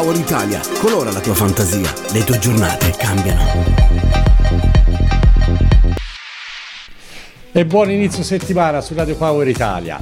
Power 0.00 0.16
Italia, 0.16 0.60
colora 0.78 1.10
la 1.10 1.18
tua 1.18 1.34
fantasia, 1.34 1.92
le 2.12 2.22
tue 2.22 2.38
giornate 2.38 2.92
cambiano. 2.96 3.64
E 7.50 7.66
buon 7.66 7.90
inizio 7.90 8.22
settimana 8.22 8.80
su 8.80 8.94
Radio 8.94 9.16
Power 9.16 9.48
Italia. 9.48 10.00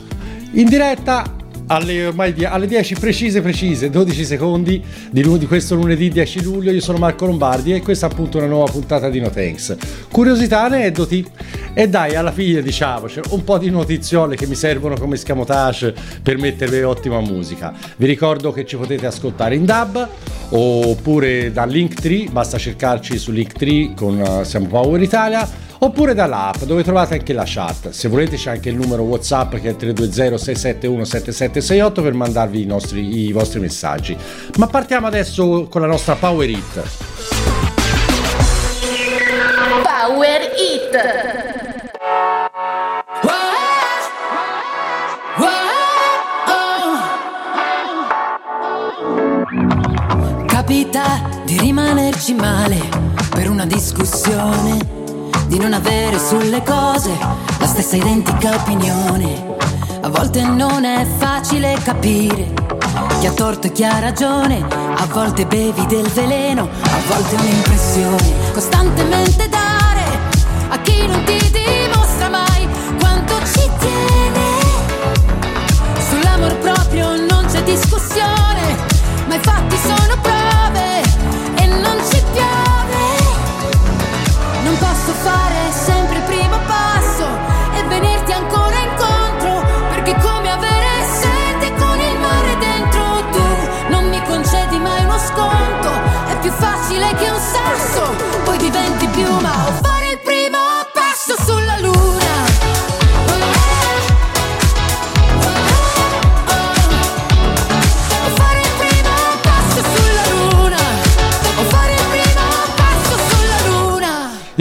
In 0.53 0.69
diretta 0.69 1.25
alle, 1.67 2.07
ormai 2.07 2.33
die- 2.33 2.47
alle 2.47 2.67
10 2.67 2.95
precise 2.95 3.41
precise 3.41 3.91
12 3.91 4.25
secondi 4.25 4.83
di, 5.11 5.23
lu- 5.23 5.37
di 5.37 5.47
questo 5.47 5.75
lunedì 5.75 6.09
10 6.09 6.43
luglio 6.43 6.71
io 6.71 6.81
sono 6.81 6.99
Marco 6.99 7.27
Lombardi 7.27 7.73
e 7.75 7.83
questa 7.83 8.07
è 8.07 8.11
appunto 8.11 8.39
una 8.39 8.47
nuova 8.47 8.71
puntata 8.71 9.09
di 9.09 9.21
No 9.21 9.31
Thanks. 9.31 9.77
Curiosità, 10.11 10.65
aneddoti? 10.65 11.27
E 11.75 11.89
dai 11.89 12.15
alla 12.15 12.33
fine 12.33 12.63
diciamoci 12.63 13.21
un 13.31 13.45
po' 13.45 13.59
di 13.59 13.71
notiziole 13.71 14.37
che 14.37 14.47
mi 14.47 14.55
servono 14.55 14.97
come 14.97 15.17
scamotage 15.17 15.95
per 16.23 16.39
mettervi 16.39 16.83
ottima 16.83 17.21
musica. 17.21 17.75
Vi 17.97 18.07
ricordo 18.07 18.53
che 18.53 18.65
ci 18.65 18.77
potete 18.77 19.07
ascoltare 19.07 19.55
in 19.55 19.65
dub 19.65 20.09
oppure 20.51 21.53
da 21.53 21.65
Linktree 21.65 22.29
basta 22.31 22.57
cercarci 22.57 23.19
su 23.19 23.33
Linktree 23.33 23.95
con 23.95 24.19
uh, 24.19 24.45
Siamo 24.45 24.67
Power 24.67 25.03
Italia 25.03 25.66
oppure 25.79 26.15
dall'app 26.15 26.63
dove 26.63 26.83
trovate 26.83 27.15
anche 27.15 27.33
la 27.33 27.45
chat. 27.47 27.91
Se 27.91 28.09
volete 28.09 28.37
c'è 28.37 28.51
anche 28.51 28.69
il 28.69 28.77
numero 28.77 29.03
WhatsApp 29.03 29.57
che 29.57 29.71
è 29.71 29.77
320 29.77 30.39
671 30.39 31.05
7768 31.05 32.03
per 32.03 32.15
mandarvi 32.15 32.63
i, 32.63 32.67
nostri, 32.67 33.27
i 33.27 33.33
vostri 33.33 33.61
messaggi. 33.61 34.17
Ma 34.59 34.67
partiamo 34.67 35.07
adesso 35.07 35.67
con 35.69 35.81
la 35.81 35.87
nostra 35.87 36.15
Power 36.15 36.49
Hit. 36.49 36.83
Power 39.83 40.41
Hit. 40.57 41.45
Capita 50.47 51.43
di 51.45 51.59
rimanerci 51.59 52.35
male 52.35 52.79
per 53.31 53.49
una 53.49 53.67
discussione, 53.67 55.05
di 55.47 55.59
non 55.59 55.73
avere 55.73 56.19
sulle 56.19 56.63
cose 56.63 57.11
la 57.59 57.67
stessa 57.67 57.97
identica 57.97 58.55
opinione. 58.55 59.55
A 60.01 60.09
volte 60.09 60.43
non 60.43 60.85
è 60.85 61.07
facile 61.19 61.77
capire 61.83 62.53
chi 63.21 63.27
ha 63.27 63.33
torto 63.33 63.67
e 63.67 63.73
chi 63.73 63.85
ha 63.85 63.99
ragione, 63.99 64.65
a 64.69 65.07
volte 65.07 65.47
bevi 65.47 65.87
del 65.87 66.07
veleno, 66.09 66.63
a 66.63 66.99
volte 67.09 67.35
un'impressione, 67.35 68.53
costantemente 68.53 69.46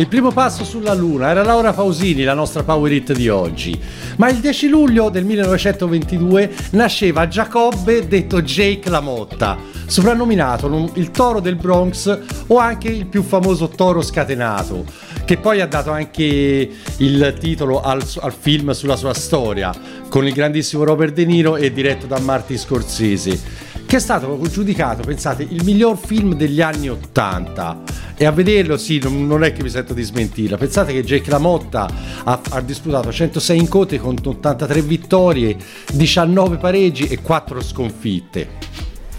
Il 0.05 0.11
primo 0.11 0.31
passo 0.31 0.63
sulla 0.63 0.93
Luna 0.93 1.31
era 1.31 1.43
Laura 1.43 1.73
Pausini, 1.73 2.21
la 2.21 2.35
nostra 2.35 2.61
Power 2.61 2.91
Hit 2.91 3.11
di 3.11 3.27
oggi. 3.27 3.77
Ma 4.17 4.29
il 4.29 4.37
10 4.37 4.67
luglio 4.67 5.09
del 5.09 5.25
1922 5.25 6.53
nasceva 6.73 7.27
Giacobbe, 7.27 8.07
detto 8.07 8.43
Jake 8.43 8.87
Lamotta, 8.87 9.57
soprannominato 9.87 10.91
il 10.93 11.09
toro 11.09 11.39
del 11.39 11.55
Bronx 11.55 12.19
o 12.45 12.57
anche 12.57 12.87
il 12.87 13.07
più 13.07 13.23
famoso 13.23 13.67
toro 13.69 14.03
scatenato, 14.03 14.85
che 15.25 15.37
poi 15.37 15.59
ha 15.59 15.65
dato 15.65 15.89
anche 15.89 16.69
il 16.97 17.35
titolo 17.39 17.81
al, 17.81 18.05
al 18.19 18.33
film 18.33 18.73
sulla 18.73 18.97
sua 18.97 19.15
storia, 19.15 19.73
con 20.07 20.27
il 20.27 20.33
grandissimo 20.33 20.83
Robert 20.83 21.15
De 21.15 21.25
Niro 21.25 21.55
e 21.55 21.73
diretto 21.73 22.05
da 22.05 22.19
Martin 22.19 22.59
Scorsese 22.59 23.64
che 23.95 24.01
è 24.01 24.03
stato 24.03 24.37
giudicato, 24.49 25.03
pensate, 25.03 25.43
il 25.43 25.63
miglior 25.63 25.97
film 25.97 26.35
degli 26.35 26.59
anni 26.59 26.89
80. 26.89 27.83
E 28.17 28.25
a 28.25 28.31
vederlo, 28.31 28.75
sì, 28.75 28.99
non, 29.01 29.41
è 29.41 29.53
che 29.53 29.63
mi 29.63 29.69
sento 29.69 29.93
di 29.93 30.03
smentirla. 30.03 30.57
Pensate 30.57 30.91
che 30.91 31.01
Jake 31.01 31.29
LaMotta 31.29 31.89
ha, 32.25 32.41
ha 32.49 32.59
disputato 32.59 33.09
106 33.09 33.57
incontri 33.57 33.97
con 33.97 34.17
83 34.21 34.81
vittorie, 34.81 35.55
19 35.93 36.57
pareggi 36.57 37.07
e 37.07 37.21
4 37.21 37.61
sconfitte. 37.61 38.49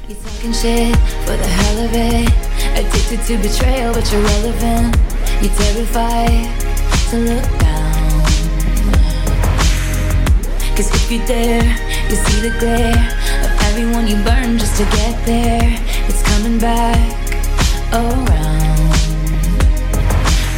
You 0.08 0.16
everyone 13.78 14.06
you 14.08 14.16
burn 14.24 14.56
just 14.58 14.74
to 14.78 14.84
get 14.96 15.26
there. 15.26 15.76
It's 16.08 16.22
coming 16.22 16.58
back 16.58 17.12
around. 17.92 18.80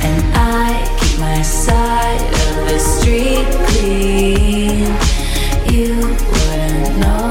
And 0.07 0.23
I 0.37 0.87
keep 1.01 1.19
my 1.19 1.43
side 1.43 2.23
of 2.47 2.69
the 2.69 2.79
street 2.79 3.49
clean. 3.71 4.87
You 5.75 5.97
wouldn't 6.31 6.99
know 7.01 7.28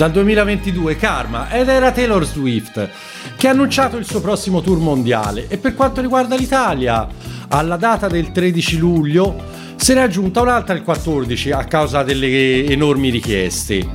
Dal 0.00 0.12
2022 0.12 0.96
Karma 0.96 1.50
ed 1.50 1.68
era 1.68 1.92
Taylor 1.92 2.24
Swift 2.24 2.88
che 3.36 3.48
ha 3.48 3.50
annunciato 3.50 3.98
il 3.98 4.06
suo 4.06 4.22
prossimo 4.22 4.62
tour 4.62 4.78
mondiale. 4.78 5.46
E 5.48 5.58
per 5.58 5.74
quanto 5.74 6.00
riguarda 6.00 6.36
l'Italia 6.36 7.06
alla 7.48 7.76
data 7.76 8.08
del 8.08 8.32
13 8.32 8.78
luglio 8.78 9.36
se 9.76 9.92
ne 9.92 10.00
è 10.00 10.04
aggiunta 10.04 10.40
un'altra 10.40 10.74
il 10.74 10.84
14 10.84 11.50
a 11.50 11.64
causa 11.64 12.02
delle 12.02 12.64
enormi 12.64 13.10
richieste 13.10 13.86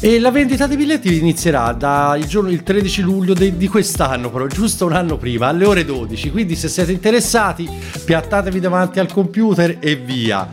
e 0.00 0.20
la 0.20 0.30
vendita 0.30 0.66
dei 0.66 0.76
biglietti 0.76 1.16
inizierà 1.16 1.72
dal 1.72 2.24
giorno 2.26 2.50
il 2.50 2.62
13 2.62 3.00
luglio 3.02 3.34
de- 3.34 3.56
di 3.56 3.66
quest'anno, 3.66 4.30
però 4.30 4.46
giusto 4.46 4.84
un 4.86 4.92
anno 4.92 5.16
prima, 5.16 5.48
alle 5.48 5.64
ore 5.64 5.84
12. 5.84 6.30
Quindi, 6.30 6.54
se 6.54 6.68
siete 6.68 6.92
interessati, 6.92 7.68
piattatevi 8.04 8.60
davanti 8.60 9.00
al 9.00 9.10
computer 9.10 9.78
e 9.80 9.96
via. 9.96 10.46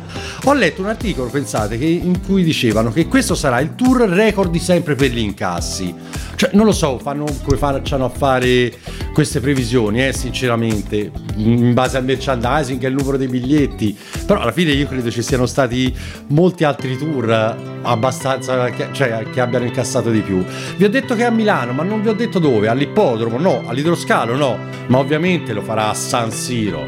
Ho 0.46 0.54
letto 0.54 0.82
un 0.82 0.88
articolo, 0.88 1.30
pensate, 1.30 1.78
che- 1.78 1.86
in 1.86 2.22
cui 2.26 2.44
dicevano 2.44 2.92
che 2.92 3.08
questo 3.08 3.36
sarà 3.36 3.60
il 3.60 3.76
tour 3.76 4.02
record 4.02 4.50
di 4.50 4.60
sempre 4.60 4.96
per 4.96 5.12
gli 5.12 5.20
incassi. 5.20 5.94
Cioè, 6.36 6.50
non 6.54 6.66
lo 6.66 6.72
so, 6.72 6.98
fanno 6.98 7.26
come 7.44 7.58
facciano 7.58 8.06
a 8.06 8.10
fare 8.10 8.74
queste 9.14 9.40
previsioni, 9.40 10.06
eh, 10.08 10.14
sinceramente, 10.14 11.12
in 11.36 11.74
base 11.74 11.98
al 11.98 12.04
merchandising 12.06 12.82
e 12.82 12.88
al 12.88 12.94
numero 12.94 13.18
dei 13.18 13.28
biglietti. 13.28 13.96
Però 14.26 14.40
alla 14.42 14.52
fine 14.52 14.72
io 14.72 14.88
credo 14.88 15.12
ci 15.12 15.22
siano 15.22 15.46
stati 15.46 15.94
molti 16.30 16.64
altri 16.64 16.98
tour 16.98 17.56
abbastanza 17.84 18.70
che, 18.72 18.88
cioè, 18.94 19.26
che 19.34 19.42
abbiano 19.42 19.66
incassato 19.66 20.12
di 20.12 20.22
più. 20.22 20.46
Vi 20.78 20.84
ho 20.84 20.90
detto 20.90 21.16
che 21.16 21.24
è 21.24 21.26
a 21.26 21.32
Milano, 21.32 21.74
ma 21.74 21.84
non 21.84 22.02
vi 22.02 22.10
ho 22.10 22.14
detto 22.14 22.38
dove, 22.38 22.68
all'ippodromo, 22.68 23.40
no, 23.40 23.64
all'idroscalo, 23.66 24.36
no, 24.36 24.60
ma 24.88 25.00
ovviamente 25.00 25.54
lo 25.54 25.64
farà 25.64 25.90
a 25.90 25.94
San 25.96 26.32
Siro. 26.32 26.88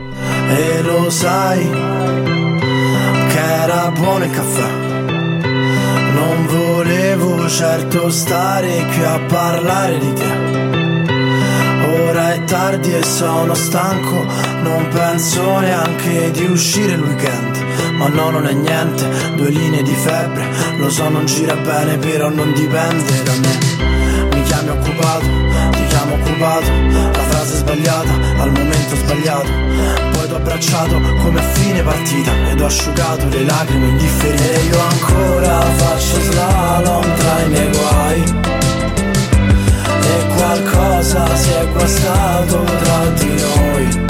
E 0.49 0.81
lo 0.83 1.09
sai 1.09 1.67
che 3.27 3.39
era 3.63 3.91
buono 3.91 4.23
il 4.23 4.31
caffè. 4.31 4.69
Non 6.13 6.45
volevo 6.45 7.49
certo 7.49 8.09
stare 8.09 8.85
qui 8.93 9.03
a 9.03 9.19
parlare 9.27 9.97
di 9.97 10.13
te. 10.13 10.43
Ora 11.87 12.33
è 12.33 12.43
tardi 12.43 12.93
e 12.93 13.03
sono 13.03 13.53
stanco, 13.55 14.25
non 14.61 14.87
penso 14.89 15.59
neanche 15.59 16.31
di 16.31 16.45
uscire 16.45 16.93
il 16.93 17.01
weekend. 17.01 17.84
Ma 17.95 18.07
no, 18.09 18.29
non 18.29 18.45
è 18.45 18.53
niente, 18.53 19.35
due 19.35 19.49
linee 19.49 19.83
di 19.83 19.93
febbre, 19.93 20.47
lo 20.77 20.89
so 20.89 21.09
non 21.09 21.25
gira 21.25 21.55
bene, 21.55 21.97
però 21.97 22.29
non 22.29 22.53
dipende 22.53 23.23
da 23.23 23.33
me. 23.33 24.33
Mi 24.35 24.43
chiami 24.43 24.69
occupato, 24.69 25.25
ti 25.71 25.85
chiamo 25.87 26.15
occupato, 26.15 27.15
sbagliata, 27.65 28.41
al 28.41 28.51
momento 28.51 28.95
sbagliato. 28.95 29.49
Poi 30.13 30.27
t'ho 30.27 30.35
abbracciato 30.35 31.01
come 31.21 31.39
a 31.39 31.43
fine 31.43 31.81
partita 31.81 32.31
ed 32.51 32.61
ho 32.61 32.65
asciugato 32.65 33.27
le 33.29 33.43
lacrime 33.43 33.87
indifferite. 33.87 34.53
E 34.53 34.65
io 34.65 34.79
ancora 34.79 35.59
faccio 35.61 36.21
slalom 36.21 37.15
tra 37.15 37.41
i 37.41 37.49
miei 37.49 37.69
guai. 37.69 38.43
Qualcosa 40.35 41.35
si 41.35 41.49
è 41.49 41.67
guastato 41.71 42.63
tra 42.63 43.05
di 43.15 43.41
noi. 43.41 44.04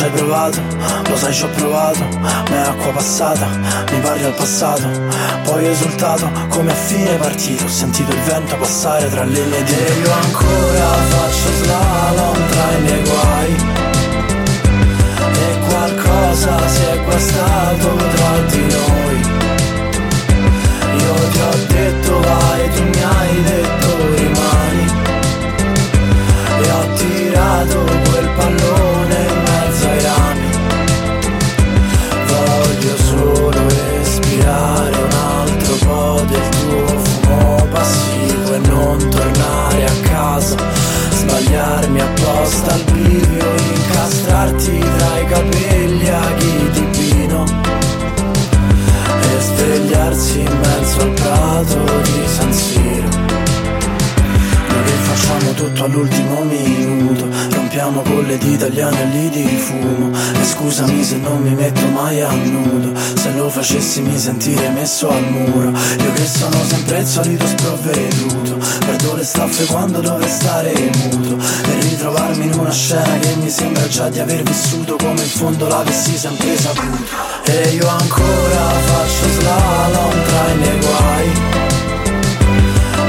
Ci 0.00 0.06
hai 0.06 0.12
provato, 0.12 0.58
lo 1.08 1.14
sai 1.14 1.34
ci 1.34 1.44
ho 1.44 1.48
provato, 1.48 2.02
ma 2.20 2.42
è 2.44 2.56
acqua 2.56 2.90
passata, 2.90 3.46
mi 3.92 4.00
parli 4.00 4.24
al 4.24 4.32
passato. 4.32 4.88
Poi 5.42 5.66
esultato 5.66 6.30
come 6.48 6.72
a 6.72 6.74
fine 6.74 7.16
partita, 7.16 7.64
ho 7.64 7.68
sentito 7.68 8.10
il 8.10 8.20
vento 8.20 8.56
passare 8.56 9.10
tra 9.10 9.24
le 9.24 9.44
mie 9.44 9.58
io 9.58 10.10
ancora 10.10 10.88
faccio 11.10 11.52
slalom 11.62 12.48
tra 12.48 12.70
i 12.72 12.80
miei 12.80 13.02
guai. 13.02 13.56
E 15.34 15.58
qualcosa 15.68 16.66
si 16.66 16.82
è 16.82 17.04
guastato 17.04 17.96
tra 17.96 18.38
di 18.48 18.60
noi. 18.72 19.20
Io 20.96 21.14
ti 21.28 21.40
ho 21.40 21.66
detto 21.66 22.20
vai, 22.20 22.70
tu 22.70 22.82
mi 22.84 23.02
hai 23.02 23.42
detto 23.42 24.14
rimani. 24.14 24.92
E 26.62 26.70
ho 26.70 26.92
tirato 26.94 28.09
apposta 42.50 42.72
al 42.72 42.84
bivio, 42.92 43.54
incastrarti 43.74 44.78
tra 44.78 45.18
i 45.20 45.26
capelli 45.26 46.08
aghi 46.08 46.70
di 46.72 46.86
vino 46.98 47.44
e 49.20 49.40
svegliarsi 49.40 50.40
in 50.40 50.58
mezzo 50.58 51.00
al 51.00 51.10
prato 51.12 51.84
di 52.02 52.22
San 52.26 52.52
Siro. 52.52 53.08
Noi 54.68 54.84
che 54.84 54.92
facciamo 55.02 55.52
tutto 55.52 55.84
all'ultimo 55.84 56.44
minuto 56.44 57.28
Rompiamo 57.50 58.02
con 58.02 58.24
le 58.24 58.38
dita 58.38 58.68
gli 58.68 58.80
anelli 58.80 59.28
di 59.30 59.46
fumo 59.56 60.10
E 60.40 60.44
scusami 60.44 61.02
se 61.02 61.16
non 61.16 61.42
mi 61.42 61.54
metto 61.54 61.86
mai 61.88 62.20
a 62.20 62.30
nudo 62.30 62.92
Se 63.14 63.32
lo 63.32 63.48
facessi 63.48 64.00
mi 64.00 64.16
sentirei 64.16 64.72
messo 64.72 65.08
al 65.08 65.22
muro 65.22 65.70
Io 65.70 66.12
che 66.12 66.26
sono 66.26 66.62
sempre 66.64 67.00
il 67.00 67.06
solito 67.06 67.46
sprovveduto 67.46 68.49
Perdo 68.90 69.14
le 69.14 69.22
staffe 69.22 69.66
quando 69.66 70.00
dovrei 70.00 70.28
stare 70.28 70.72
muto 70.72 71.38
E 71.38 71.80
ritrovarmi 71.80 72.46
in 72.46 72.54
una 72.58 72.72
scena 72.72 73.18
che 73.20 73.36
mi 73.36 73.48
sembra 73.48 73.86
già 73.86 74.08
di 74.08 74.18
aver 74.18 74.42
vissuto 74.42 74.96
Come 74.96 75.22
in 75.22 75.28
fondo 75.28 75.68
l'avessi 75.68 76.16
sempre 76.16 76.56
saputo 76.58 77.04
E 77.44 77.68
io 77.68 77.86
ancora 77.86 78.70
faccio 78.86 79.28
slalom 79.38 80.24
tra 80.24 80.52
i 80.52 80.56
miei 80.56 80.78
guai 80.80 81.58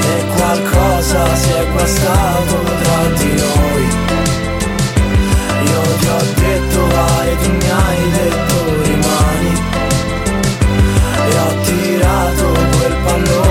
e 0.03 0.25
qualcosa 0.35 1.35
si 1.35 1.49
è 1.49 1.67
guastato 1.71 2.63
tra 2.81 3.07
di 3.17 3.33
noi. 3.33 3.83
Io 5.63 5.81
ti 5.99 6.07
ho 6.07 6.19
detto 6.35 6.87
vai, 6.87 7.37
tu 7.37 7.51
mi 7.51 7.69
hai 7.69 8.11
detto 8.11 8.83
rimani. 8.83 9.53
E 11.27 11.37
ho 11.37 11.61
tirato 11.63 12.51
quel 12.77 12.95
pallone 13.03 13.50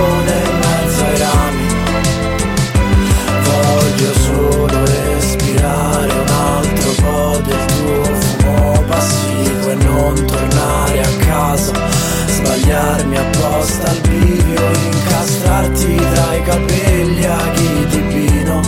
Sbagliarmi 12.71 13.17
apposta 13.17 13.91
al 13.91 14.01
bivio, 14.03 14.69
incastrarti 14.93 15.95
tra 15.97 16.35
i 16.37 16.43
capelli 16.45 17.25
aghi 17.25 17.87
di 17.87 18.01
vino 18.15 18.61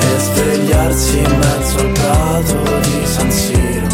e 0.00 0.18
svegliarsi 0.18 1.18
in 1.18 1.38
mezzo 1.38 1.78
al 1.78 1.92
prato 1.92 2.80
di 2.80 3.04
San 3.06 3.30
Siro. 3.30 3.86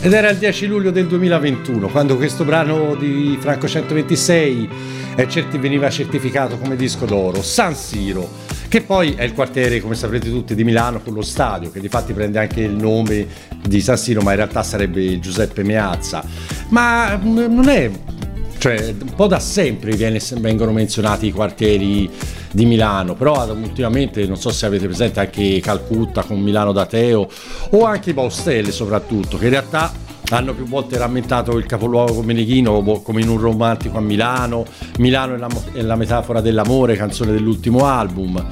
Ed 0.00 0.12
era 0.12 0.30
il 0.30 0.38
10 0.38 0.66
luglio 0.66 0.90
del 0.90 1.06
2021, 1.06 1.86
quando 1.86 2.16
questo 2.16 2.42
brano 2.44 2.96
di 2.96 3.38
Franco 3.40 3.68
126 3.68 4.68
è 5.14 5.24
certi- 5.28 5.58
veniva 5.58 5.88
certificato 5.90 6.58
come 6.58 6.74
disco 6.74 7.04
d'oro, 7.04 7.40
San 7.40 7.76
Siro, 7.76 8.28
che 8.72 8.80
poi 8.80 9.12
è 9.12 9.22
il 9.24 9.34
quartiere, 9.34 9.82
come 9.82 9.94
saprete 9.94 10.30
tutti, 10.30 10.54
di 10.54 10.64
Milano 10.64 11.02
con 11.02 11.12
lo 11.12 11.20
stadio, 11.20 11.70
che 11.70 11.78
di 11.78 11.88
fatti 11.88 12.14
prende 12.14 12.38
anche 12.38 12.62
il 12.62 12.70
nome 12.70 13.26
di 13.66 13.82
San 13.82 13.98
Siro, 13.98 14.22
ma 14.22 14.30
in 14.30 14.36
realtà 14.36 14.62
sarebbe 14.62 15.18
Giuseppe 15.18 15.62
Meazza. 15.62 16.24
Ma 16.68 17.20
mm, 17.22 17.54
non 17.54 17.68
è 17.68 17.90
cioè 18.56 18.94
un 18.98 19.12
po' 19.14 19.26
da 19.26 19.40
sempre 19.40 19.94
viene- 19.94 20.20
vengono 20.38 20.72
menzionati 20.72 21.26
i 21.26 21.32
quartieri 21.32 22.08
di 22.50 22.64
Milano, 22.64 23.14
però 23.14 23.46
ultimamente 23.52 24.26
non 24.26 24.38
so 24.38 24.48
se 24.48 24.64
avete 24.64 24.86
presente 24.86 25.20
anche 25.20 25.60
Calcutta 25.60 26.22
con 26.22 26.40
Milano 26.40 26.72
d'Ateo 26.72 27.28
o 27.72 27.84
anche 27.84 28.10
i 28.10 28.14
Baustelle 28.14 28.70
soprattutto, 28.70 29.36
che 29.36 29.44
in 29.44 29.50
realtà 29.50 29.92
hanno 30.32 30.54
più 30.54 30.64
volte 30.64 30.96
rammentato 30.96 31.58
il 31.58 31.66
capoluogo 31.66 32.22
meneghino 32.22 32.80
bo- 32.80 33.00
come 33.02 33.20
in 33.20 33.28
un 33.28 33.38
romantico 33.38 33.98
a 33.98 34.00
Milano, 34.00 34.64
Milano 34.98 35.34
è 35.34 35.38
la, 35.38 35.48
è 35.72 35.82
la 35.82 35.96
metafora 35.96 36.40
dell'amore, 36.40 36.96
canzone 36.96 37.32
dell'ultimo 37.32 37.84
album. 37.84 38.44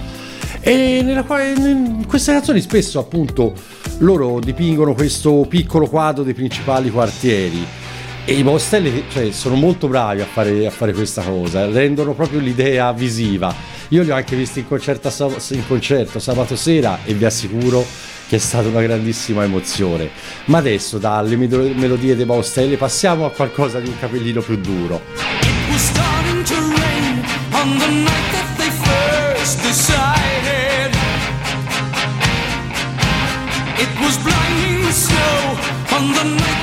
E 0.60 1.00
nella 1.02 1.22
quale, 1.22 1.52
in 1.52 2.04
queste 2.06 2.32
canzoni 2.32 2.60
spesso 2.60 2.98
appunto 2.98 3.54
loro 3.98 4.40
dipingono 4.40 4.92
questo 4.92 5.46
piccolo 5.48 5.86
quadro 5.86 6.22
dei 6.22 6.34
principali 6.34 6.90
quartieri 6.90 7.66
e 8.26 8.32
i 8.34 8.42
Bostelli 8.42 9.04
cioè, 9.10 9.30
sono 9.30 9.54
molto 9.54 9.88
bravi 9.88 10.20
a 10.20 10.26
fare, 10.26 10.66
a 10.66 10.70
fare 10.70 10.92
questa 10.92 11.22
cosa, 11.22 11.66
rendono 11.70 12.12
proprio 12.12 12.40
l'idea 12.40 12.92
visiva. 12.92 13.52
Io 13.88 14.02
li 14.02 14.10
ho 14.10 14.14
anche 14.14 14.36
visti 14.36 14.60
in 14.60 14.68
concerto, 14.68 15.10
in 15.50 15.66
concerto 15.66 16.18
sabato 16.18 16.56
sera 16.56 16.98
e 17.04 17.14
vi 17.14 17.24
assicuro 17.24 17.84
che 18.30 18.36
è 18.36 18.38
stata 18.38 18.68
una 18.68 18.80
grandissima 18.80 19.42
emozione. 19.42 20.08
Ma 20.44 20.58
adesso 20.58 20.98
dalle 20.98 21.34
melo- 21.34 21.74
melodie 21.74 22.14
dei 22.14 22.24
Baustelli 22.24 22.76
passiamo 22.76 23.24
a 23.24 23.30
qualcosa 23.32 23.80
di 23.80 23.88
un 23.88 23.98
capellino 23.98 24.40
più 24.40 24.56
duro. 24.56 25.00
It 33.82 33.88
was 33.98 34.16
blinding 34.18 34.92
snow 34.92 35.56
on 35.96 36.12
the 36.12 36.24
night 36.24 36.59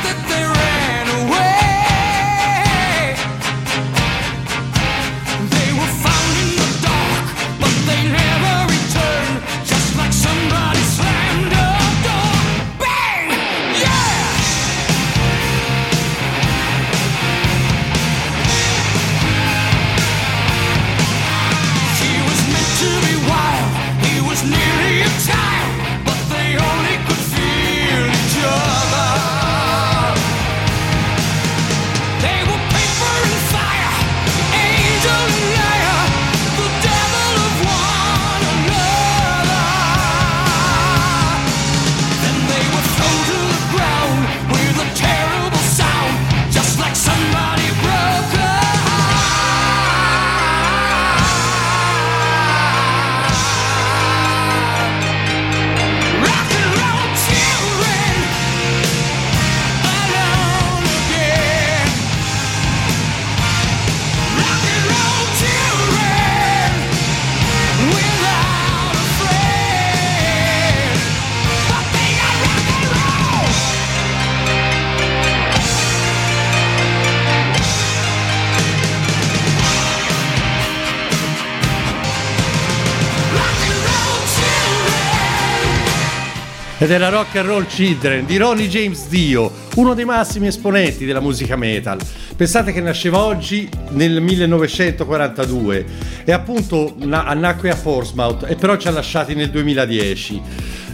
Ed 86.80 86.92
era 86.92 87.10
Rock 87.10 87.36
and 87.38 87.48
Roll 87.48 87.66
Children 87.66 88.28
di 88.28 88.38
Ronnie 88.38 88.68
James 88.68 89.08
Dio, 89.08 89.52
uno 89.78 89.96
dei 89.96 90.06
massimi 90.06 90.46
esponenti 90.46 91.06
della 91.06 91.20
musica 91.20 91.56
metal. 91.56 91.98
Pensate 92.36 92.72
che 92.72 92.82
nasceva 92.82 93.18
oggi 93.18 93.68
nel 93.90 94.22
1942 94.22 95.86
e 96.24 96.32
appunto 96.32 96.94
na- 97.00 97.34
nacque 97.34 97.72
a 97.72 97.76
Portsmouth 97.76 98.46
e 98.48 98.54
però 98.54 98.78
ci 98.78 98.88
ha 98.88 98.92
lasciati 98.92 99.34
nel 99.34 99.50
2010. 99.50 100.40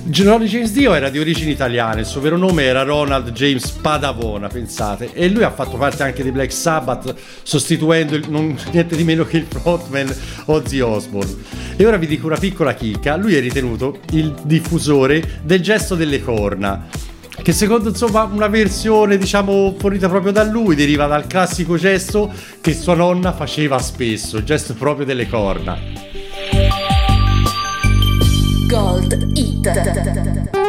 Ronnie 0.06 0.48
James 0.50 0.72
Dio 0.74 0.94
era 0.94 1.10
di 1.10 1.18
origini 1.18 1.52
italiane, 1.52 2.02
il 2.02 2.06
suo 2.06 2.20
vero 2.20 2.36
nome 2.36 2.64
era 2.64 2.84
Ronald 2.84 3.32
James 3.32 3.70
Padavona, 3.70 4.50
pensate, 4.50 5.14
e 5.14 5.30
lui 5.30 5.44
ha 5.44 5.52
fatto 5.52 5.78
parte 5.78 6.04
anche 6.04 6.24
di 6.24 6.32
Black 6.32 6.52
Sabbath, 6.52 7.16
sostituendo 7.42 8.16
il- 8.16 8.30
non, 8.30 8.58
niente 8.72 8.98
di 8.98 9.04
meno 9.06 9.24
che 9.24 9.38
il 9.38 9.46
frontman 9.48 10.14
Ozzy 10.46 10.82
Osbourne. 10.82 11.34
E 11.78 11.86
ora 11.86 11.96
vi 11.96 12.08
dico 12.08 12.26
una 12.26 12.36
piccola 12.36 12.74
chicca, 12.74 13.16
lui 13.16 13.36
è 13.36 13.40
ritenuto 13.40 14.00
il 14.12 14.34
diffusore 14.44 15.40
del 15.42 15.62
gesto 15.62 15.96
delle 15.96 16.22
corna. 16.22 16.86
Che 17.42 17.52
secondo 17.52 17.90
insomma 17.90 18.24
una 18.24 18.48
versione 18.48 19.18
diciamo 19.18 19.74
fornita 19.78 20.08
proprio 20.08 20.32
da 20.32 20.44
lui 20.44 20.76
deriva 20.76 21.08
dal 21.08 21.26
classico 21.28 21.78
gesto 21.78 22.32
che 22.62 22.74
sua 22.74 22.94
nonna 22.94 23.32
faceva 23.34 23.80
spesso, 23.80 24.38
il 24.38 24.44
gesto 24.44 24.74
proprio 24.74 25.06
delle 25.06 25.28
corna. 25.28 25.78
Gold 28.74 29.14
Hit. 29.38 30.63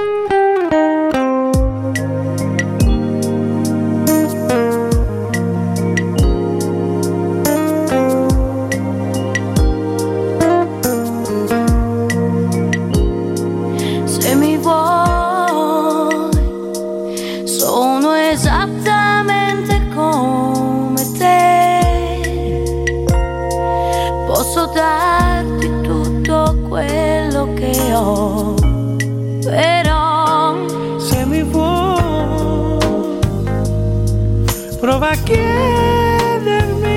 Prova 35.05 35.11
a 35.11 35.17
chiedermi 35.23 36.93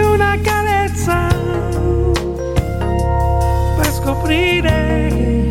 una 0.00 0.36
carezza 0.42 1.28
per 3.76 3.86
scoprire 3.86 5.48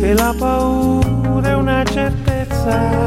che 0.00 0.12
la 0.14 0.34
paura 0.36 1.48
è 1.48 1.54
una 1.54 1.84
certezza. 1.84 2.97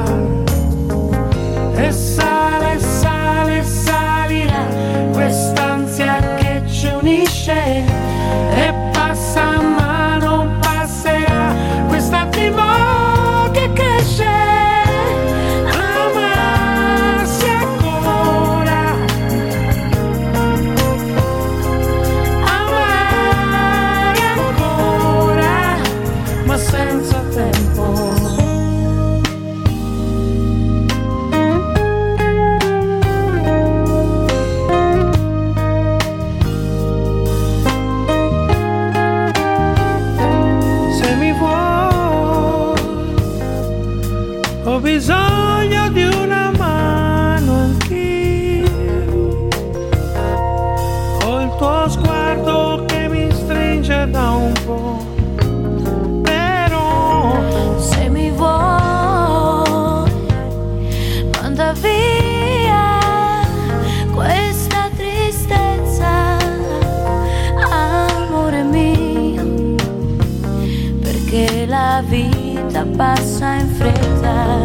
Vita 72.72 72.86
passa 72.96 73.54
in 73.56 73.68
fretta. 73.76 74.62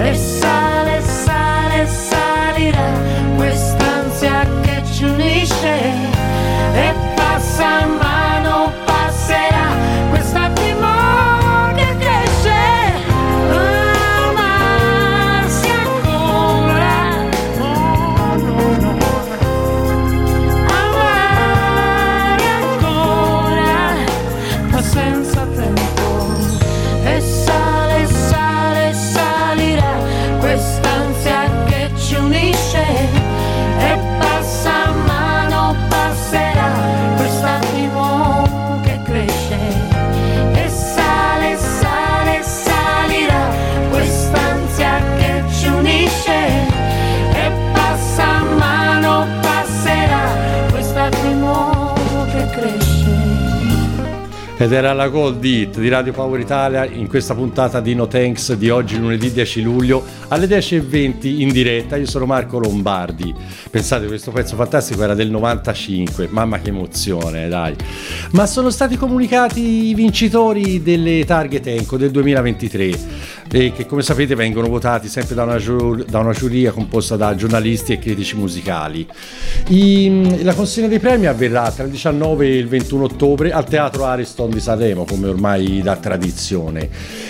E 0.00 0.14
sale, 0.14 1.00
sale, 1.00 1.86
salirà 1.86 2.90
quest'ansia 3.36 4.46
che 4.62 4.82
ci 4.92 5.04
unisce 5.04 5.92
e 6.74 6.94
passa 7.14 7.86
ma 7.86 8.07
Ed 54.60 54.72
era 54.72 54.92
la 54.92 55.06
Gold 55.06 55.44
Hit 55.44 55.78
di 55.78 55.88
Radio 55.88 56.12
Power 56.12 56.40
Italia 56.40 56.84
in 56.84 57.06
questa 57.06 57.32
puntata 57.32 57.80
di 57.80 57.94
No 57.94 58.08
Thanks 58.08 58.54
di 58.54 58.70
oggi 58.70 58.98
lunedì 58.98 59.30
10 59.30 59.62
luglio 59.62 60.02
alle 60.26 60.46
10.20 60.46 61.26
in 61.40 61.50
diretta. 61.50 61.94
Io 61.94 62.06
sono 62.06 62.26
Marco 62.26 62.58
Lombardi. 62.58 63.32
Pensate, 63.70 64.08
questo 64.08 64.32
pezzo 64.32 64.56
fantastico 64.56 65.00
era 65.04 65.14
del 65.14 65.30
95. 65.30 66.26
Mamma 66.32 66.58
che 66.58 66.70
emozione, 66.70 67.46
dai. 67.46 67.76
Ma 68.32 68.46
sono 68.46 68.70
stati 68.70 68.96
comunicati 68.96 69.90
i 69.90 69.94
vincitori 69.94 70.82
delle 70.82 71.24
Target 71.24 71.68
Enco 71.68 71.96
del 71.96 72.10
2023 72.10 72.98
e 73.50 73.72
che 73.72 73.86
come 73.86 74.02
sapete 74.02 74.34
vengono 74.34 74.68
votati 74.68 75.08
sempre 75.08 75.34
da 75.34 75.44
una, 75.44 75.56
giur- 75.56 76.04
da 76.04 76.18
una 76.18 76.32
giuria 76.32 76.70
composta 76.70 77.16
da 77.16 77.34
giornalisti 77.34 77.92
e 77.92 77.98
critici 77.98 78.36
musicali. 78.36 79.06
I- 79.68 80.42
la 80.42 80.54
consegna 80.54 80.88
dei 80.88 80.98
premi 80.98 81.26
avverrà 81.26 81.70
tra 81.70 81.84
il 81.84 81.90
19 81.90 82.46
e 82.46 82.56
il 82.56 82.68
21 82.68 83.04
ottobre 83.04 83.50
al 83.50 83.64
Teatro 83.64 84.04
Ariston 84.04 84.50
di 84.50 84.60
Sanremo, 84.60 85.04
come 85.04 85.28
ormai 85.28 85.80
da 85.82 85.96
tradizione. 85.96 86.88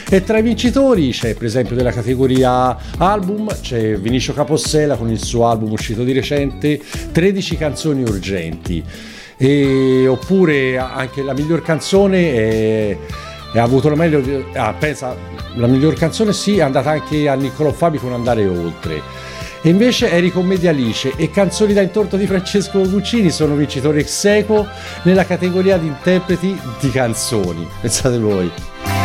E 0.08 0.24
tra 0.24 0.38
i 0.38 0.42
vincitori 0.42 1.10
c'è 1.10 1.34
per 1.34 1.44
esempio 1.44 1.76
della 1.76 1.92
categoria 1.92 2.76
album, 2.96 3.54
c'è 3.60 3.98
Vinicio 3.98 4.32
Capossela 4.32 4.96
con 4.96 5.10
il 5.10 5.22
suo 5.22 5.46
album 5.46 5.72
uscito 5.72 6.02
di 6.02 6.12
recente, 6.12 6.80
13 7.12 7.56
canzoni 7.56 8.02
urgenti. 8.02 8.82
E, 9.40 10.08
oppure 10.08 10.78
anche 10.78 11.22
la 11.22 11.32
miglior 11.32 11.62
canzone 11.62 12.32
è, 12.34 12.98
è- 13.52 13.58
ha 13.58 13.62
avuto 13.62 13.88
la 13.88 13.96
meglio 13.96 14.22
ah, 14.54 14.74
pensa 14.74 15.16
la 15.54 15.66
miglior 15.66 15.94
canzone 15.94 16.32
sì 16.32 16.58
è 16.58 16.62
andata 16.62 16.90
anche 16.90 17.28
a 17.28 17.34
Niccolò 17.34 17.72
Fabi 17.72 17.98
con 17.98 18.12
Andare 18.12 18.46
Oltre. 18.46 19.02
E 19.60 19.70
invece 19.70 20.10
Enrico 20.10 20.40
Medialice 20.40 21.14
e 21.16 21.30
Canzoni 21.30 21.72
da 21.72 21.80
intorto 21.80 22.16
di 22.16 22.26
Francesco 22.26 22.80
Guccini 22.88 23.30
sono 23.30 23.56
vincitori 23.56 23.98
ex 23.98 24.24
equo 24.24 24.66
nella 25.02 25.26
categoria 25.26 25.76
di 25.76 25.88
interpreti 25.88 26.58
di 26.80 26.90
canzoni. 26.90 27.66
Pensate 27.80 28.18
voi 28.18 28.97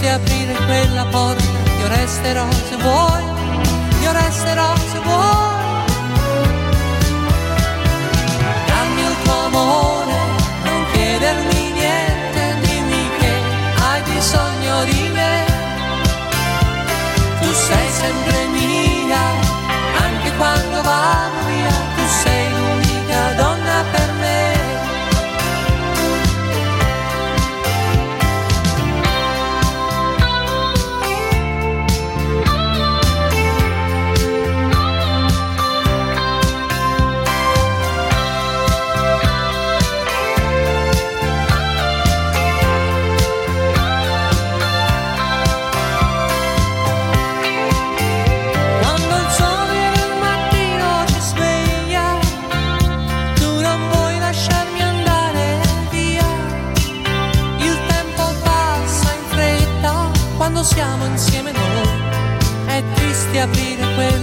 tristi 0.00 0.08
aprire 0.08 0.54
quella 0.64 1.04
porta, 1.06 1.44
io 1.80 1.88
resterò 1.88 2.46
se 2.50 2.76
vuoi, 2.76 3.22
io 4.02 4.12
resterò 4.12 4.74
se 4.76 4.98
vuoi. 5.04 5.58
Dammi 8.66 9.00
il 9.02 9.16
tuo 9.22 9.44
amore, 9.44 10.14
non 10.64 10.84
chiedermi 10.92 11.72
niente, 11.72 12.56
dimmi 12.60 13.10
che 13.18 13.32
hai 13.82 14.02
bisogno 14.02 14.84
di 14.84 15.10
me. 15.12 15.44
Tu 17.40 17.52
sei 17.52 17.88
sempre 17.90 18.46
mia, 18.46 18.59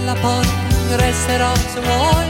quella 0.08 0.14
porta, 0.20 0.96
resterò 0.96 1.54
se 1.54 1.80
vuoi, 1.80 2.27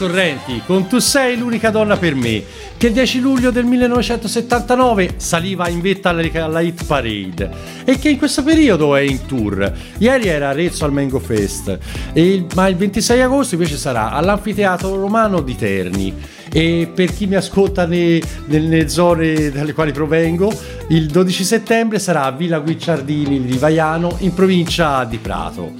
Sorrenti, 0.00 0.62
con 0.64 0.86
Tu 0.86 0.98
sei 0.98 1.36
l'unica 1.36 1.68
donna 1.68 1.98
per 1.98 2.14
me, 2.14 2.42
che 2.78 2.86
il 2.86 2.94
10 2.94 3.20
luglio 3.20 3.50
del 3.50 3.66
1979 3.66 5.16
saliva 5.18 5.68
in 5.68 5.82
vetta 5.82 6.08
alla, 6.08 6.60
Hit 6.60 6.86
Parade 6.86 7.50
e 7.84 7.98
che 7.98 8.08
in 8.08 8.16
questo 8.16 8.42
periodo 8.42 8.96
è 8.96 9.02
in 9.02 9.26
tour. 9.26 9.70
Ieri 9.98 10.28
era 10.28 10.46
a 10.46 10.50
Arezzo 10.52 10.86
al 10.86 10.92
Mango 10.94 11.18
Fest, 11.18 11.78
il- 12.14 12.46
ma 12.54 12.66
il 12.68 12.76
26 12.76 13.20
agosto 13.20 13.56
invece 13.56 13.76
sarà 13.76 14.12
all'Anfiteatro 14.12 14.98
Romano 14.98 15.42
di 15.42 15.54
Terni. 15.54 16.14
E 16.50 16.90
per 16.92 17.12
chi 17.14 17.26
mi 17.26 17.34
ascolta 17.34 17.84
ne- 17.84 18.22
nelle 18.46 18.88
zone 18.88 19.50
dalle 19.50 19.74
quali 19.74 19.92
provengo, 19.92 20.50
il 20.88 21.08
12 21.08 21.44
settembre 21.44 21.98
sarà 21.98 22.24
a 22.24 22.30
Villa 22.32 22.58
Guicciardini 22.60 23.44
di 23.44 23.58
Vaiano 23.58 24.16
in 24.20 24.32
provincia 24.32 25.04
di 25.04 25.18
Prato. 25.18 25.74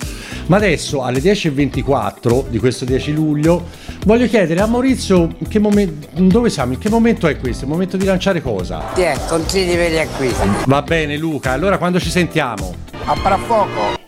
Ma 0.50 0.56
adesso 0.56 1.04
alle 1.04 1.20
10.24 1.20 2.48
di 2.48 2.58
questo 2.58 2.84
10 2.84 3.12
luglio 3.12 3.68
voglio 4.04 4.26
chiedere 4.26 4.60
a 4.60 4.66
Maurizio 4.66 5.28
momen- 5.60 6.06
dove 6.10 6.50
siamo, 6.50 6.72
in 6.72 6.80
che 6.80 6.90
momento 6.90 7.28
è 7.28 7.38
questo? 7.38 7.66
Il 7.66 7.70
momento 7.70 7.96
di 7.96 8.04
lanciare 8.04 8.42
cosa? 8.42 8.82
Ti 8.92 9.00
è, 9.02 9.16
consigli 9.28 9.76
per 9.76 9.92
gli 9.92 9.98
acquisti. 9.98 10.48
Va 10.66 10.82
bene 10.82 11.16
Luca, 11.16 11.52
allora 11.52 11.78
quando 11.78 12.00
ci 12.00 12.10
sentiamo? 12.10 12.74
A 13.04 13.14
fra 13.14 13.38
poco. 13.46 13.98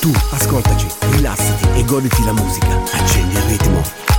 Tu 0.00 0.12
ascoltaci, 0.30 0.86
rilassati 1.10 1.80
e 1.80 1.84
goditi 1.84 2.24
la 2.24 2.32
musica. 2.32 2.80
Accendi 2.92 3.34
il 3.34 3.42
ritmo. 3.48 4.15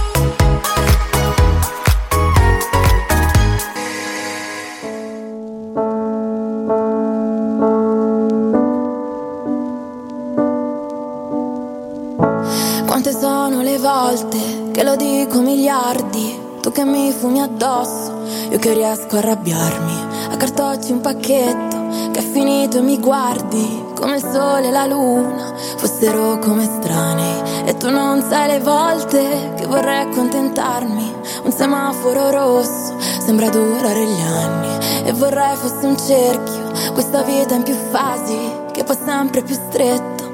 Che 16.77 16.85
mi 16.85 17.11
fumi 17.11 17.41
addosso, 17.41 18.21
io 18.51 18.59
che 18.59 18.73
riesco 18.73 19.15
a 19.15 19.17
arrabbiarmi, 19.17 20.29
a 20.29 20.37
cartocci 20.37 20.91
un 20.91 21.01
pacchetto 21.01 22.11
che 22.11 22.19
è 22.19 22.21
finito 22.21 22.77
e 22.77 22.81
mi 22.81 22.99
guardi 22.99 23.83
come 23.95 24.17
il 24.17 24.21
sole 24.21 24.67
e 24.67 24.69
la 24.69 24.85
luna 24.85 25.55
fossero 25.77 26.37
come 26.37 26.65
estranei 26.65 27.65
e 27.65 27.75
tu 27.77 27.89
non 27.89 28.21
sai 28.29 28.45
le 28.49 28.59
volte 28.59 29.53
che 29.57 29.65
vorrei 29.65 30.01
accontentarmi, 30.01 31.13
un 31.45 31.51
semaforo 31.51 32.29
rosso 32.29 32.95
sembra 33.25 33.49
durare 33.49 34.05
gli 34.05 34.21
anni. 34.21 35.05
E 35.07 35.13
vorrei 35.13 35.55
fosse 35.55 35.83
un 35.83 35.97
cerchio, 35.97 36.93
questa 36.93 37.23
vita 37.23 37.55
in 37.55 37.63
più 37.63 37.75
fasi 37.89 38.37
che 38.71 38.83
poi 38.83 38.97
sempre 39.03 39.41
più 39.41 39.55
stretta 39.55 40.25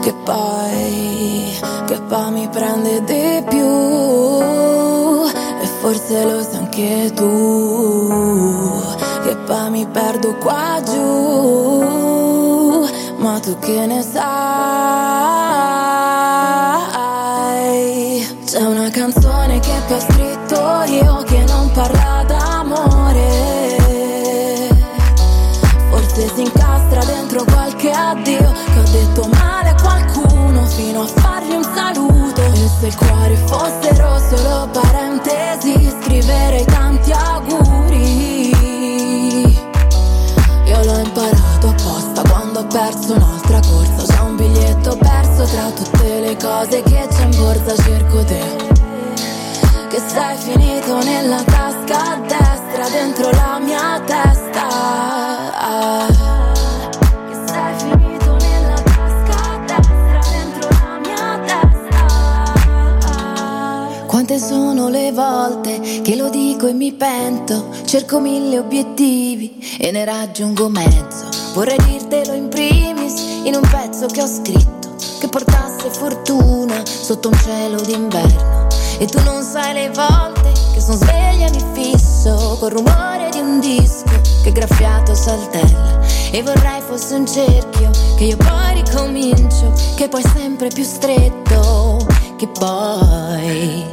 che 0.00 0.14
poi, 0.22 1.52
che 1.86 2.00
poi 2.02 2.30
mi 2.30 2.48
prende 2.48 3.02
di 3.02 3.42
più 3.48 4.73
forse 5.84 6.24
lo 6.24 6.42
sai 6.42 6.56
anche 6.56 7.12
tu 7.14 8.80
che 9.22 9.36
poi 9.36 9.70
mi 9.70 9.86
perdo 9.86 10.34
qua 10.36 10.80
giù. 10.82 12.88
Ma 13.18 13.38
tu 13.38 13.58
che 13.58 13.84
ne 13.84 14.00
sai? 14.00 14.22
C'è 18.46 18.62
una 18.62 18.88
canzone 18.88 19.60
che 19.60 19.74
poi 19.86 19.96
ho 19.96 20.00
scritto 20.00 20.84
io 20.86 21.22
che 21.24 21.44
non 21.48 21.70
parla 21.72 22.24
d'amore. 22.26 23.82
Forse 25.90 26.30
si 26.34 26.40
incastra 26.40 27.04
dentro 27.04 27.44
qualche 27.44 27.90
addio 27.90 28.38
Che 28.38 28.78
ho 28.78 28.82
detto 28.90 29.28
male 29.28 29.68
a 29.68 29.74
qualcuno 29.74 30.64
Fino 30.66 31.02
a 31.02 31.06
se 32.80 32.86
il 32.86 32.96
cuore 32.96 33.36
fossero 33.46 34.18
solo 34.28 34.68
parentesi 34.72 35.94
Scriverei 36.02 36.64
tanti 36.64 37.12
auguri. 37.12 38.50
Io 40.66 40.84
l'ho 40.84 40.98
imparato 40.98 41.68
apposta 41.68 42.22
Quando 42.28 42.60
ho 42.60 42.66
perso 42.66 43.14
un'altra 43.14 43.60
corsa. 43.60 44.12
C'è 44.12 44.20
un 44.20 44.36
biglietto 44.36 44.96
perso 44.96 45.44
tra 45.44 45.70
tutte 45.70 46.20
le 46.20 46.36
cose 46.36 46.82
che 46.82 47.08
c'è 47.10 47.24
in 47.24 47.36
borsa 47.36 47.74
Cerco 47.82 48.24
te. 48.24 48.42
Che 49.88 50.02
sei 50.06 50.36
finito 50.36 51.02
nella 51.02 51.42
tasca 51.44 52.12
a 52.12 52.16
destra 52.16 52.88
dentro 52.90 53.30
la 53.30 53.58
mia 53.60 54.00
testa 54.04 56.13
quante 64.34 64.38
sono 64.38 64.88
le 64.88 65.12
volte 65.12 65.80
che 66.02 66.16
lo 66.16 66.28
dico 66.28 66.66
e 66.66 66.72
mi 66.72 66.92
pento, 66.92 67.68
cerco 67.84 68.20
mille 68.20 68.58
obiettivi 68.58 69.76
e 69.78 69.90
ne 69.92 70.04
raggiungo 70.04 70.68
mezzo. 70.68 71.28
Vorrei 71.52 71.78
dirtelo 71.84 72.32
in 72.32 72.48
primis 72.48 73.14
in 73.44 73.54
un 73.54 73.68
pezzo 73.70 74.06
che 74.06 74.22
ho 74.22 74.26
scritto, 74.26 74.94
che 75.20 75.28
portasse 75.28 75.88
fortuna 75.90 76.82
sotto 76.84 77.28
un 77.28 77.38
cielo 77.38 77.80
d'inverno. 77.80 78.66
E 78.98 79.06
tu 79.06 79.22
non 79.22 79.42
sai 79.42 79.72
le 79.72 79.90
volte 79.90 80.52
che 80.72 80.80
sono 80.80 80.96
sveglia 80.96 81.46
e 81.46 81.50
mi 81.50 81.64
fisso 81.72 82.56
col 82.58 82.70
rumore 82.70 83.28
di 83.30 83.38
un 83.38 83.60
disco 83.60 84.20
che 84.42 84.52
graffiato 84.52 85.14
saltella. 85.14 86.00
E 86.32 86.42
vorrei 86.42 86.80
fosse 86.80 87.14
un 87.14 87.26
cerchio 87.26 87.90
che 88.16 88.24
io 88.24 88.36
poi 88.36 88.82
ricomincio, 88.82 89.72
che 89.96 90.08
poi 90.08 90.22
sempre 90.34 90.68
più 90.68 90.82
stretto, 90.82 92.04
che 92.36 92.48
poi, 92.48 93.84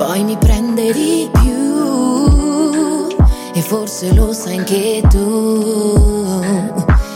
poi 0.00 0.24
mi 0.24 0.36
prende 0.38 0.92
di 0.94 1.28
più. 1.30 3.06
E 3.52 3.60
forse 3.60 4.14
lo 4.14 4.32
sai 4.32 4.56
anche 4.56 5.02
tu. 5.10 6.40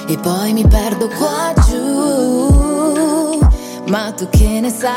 E 0.07 0.19
poi 0.19 0.53
mi 0.53 0.67
perdo 0.69 1.09
qua 1.09 1.55
giù. 1.67 3.41
Ma 3.87 4.13
tu 4.13 4.29
che 4.29 4.61
ne 4.61 4.69
sai? 4.69 4.93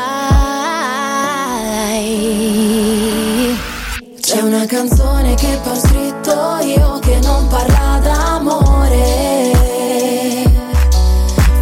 C'è 4.20 4.42
una 4.42 4.66
canzone 4.66 5.34
che 5.36 5.58
ho 5.64 5.74
scritto 5.74 6.58
io 6.64 6.98
che 6.98 7.18
non 7.22 7.46
parla 7.48 8.00
d'amore. 8.02 9.52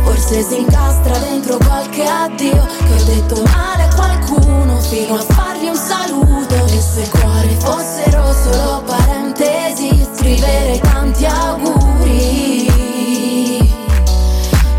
Forse 0.02 0.42
si 0.42 0.58
incastra 0.58 1.16
dentro 1.18 1.56
qualche 1.58 2.02
addio 2.04 2.66
che 2.66 2.94
ho 3.00 3.04
detto 3.04 3.42
male 3.42 3.84
a 3.84 3.94
qualcuno 3.94 4.35
fino 4.88 5.16
a 5.16 5.20
fargli 5.20 5.68
un 5.68 5.74
saluto. 5.76 6.54
E 6.66 6.80
se 6.80 7.00
il 7.00 7.10
cuore 7.10 7.56
fossero 7.58 8.32
solo 8.32 8.82
parentesi, 8.86 10.06
scrivere 10.14 10.78
tanti 10.80 11.24
auguri. 11.26 12.64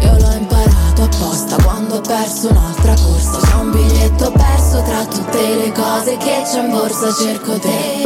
Io 0.02 0.18
l'ho 0.18 0.34
imparato 0.34 1.04
apposta 1.04 1.56
quando 1.64 1.96
ho 1.96 2.02
perso 2.02 2.50
un'altra 2.50 2.94
corsa. 2.94 3.40
C'è 3.40 3.54
un 3.56 3.72
biglietto 3.72 4.32
perso 4.32 4.82
tra 4.84 5.06
tutte 5.06 5.56
le 5.56 5.72
cose 5.72 6.18
che 6.18 6.44
c'è 6.46 6.60
in 6.60 6.70
borsa. 6.72 7.14
Cerco 7.14 7.60
te, 7.60 8.06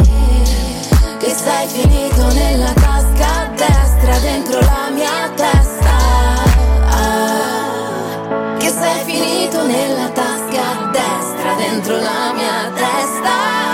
che 1.18 1.34
sei 1.34 1.68
finito 1.68 2.26
nella 2.32 2.72
tasca 2.72 3.40
a 3.40 3.46
destra, 3.54 4.18
dentro 4.18 4.60
la 4.60 4.90
mia 4.92 5.30
testa. 5.34 5.70
Che 8.58 8.68
sei 8.68 9.04
finito 9.04 9.66
nella 9.66 10.08
tasca 10.10 10.31
destra, 11.42 11.56
dentro 11.56 11.96
la 11.96 12.32
mia 12.34 12.72
testa. 12.74 13.71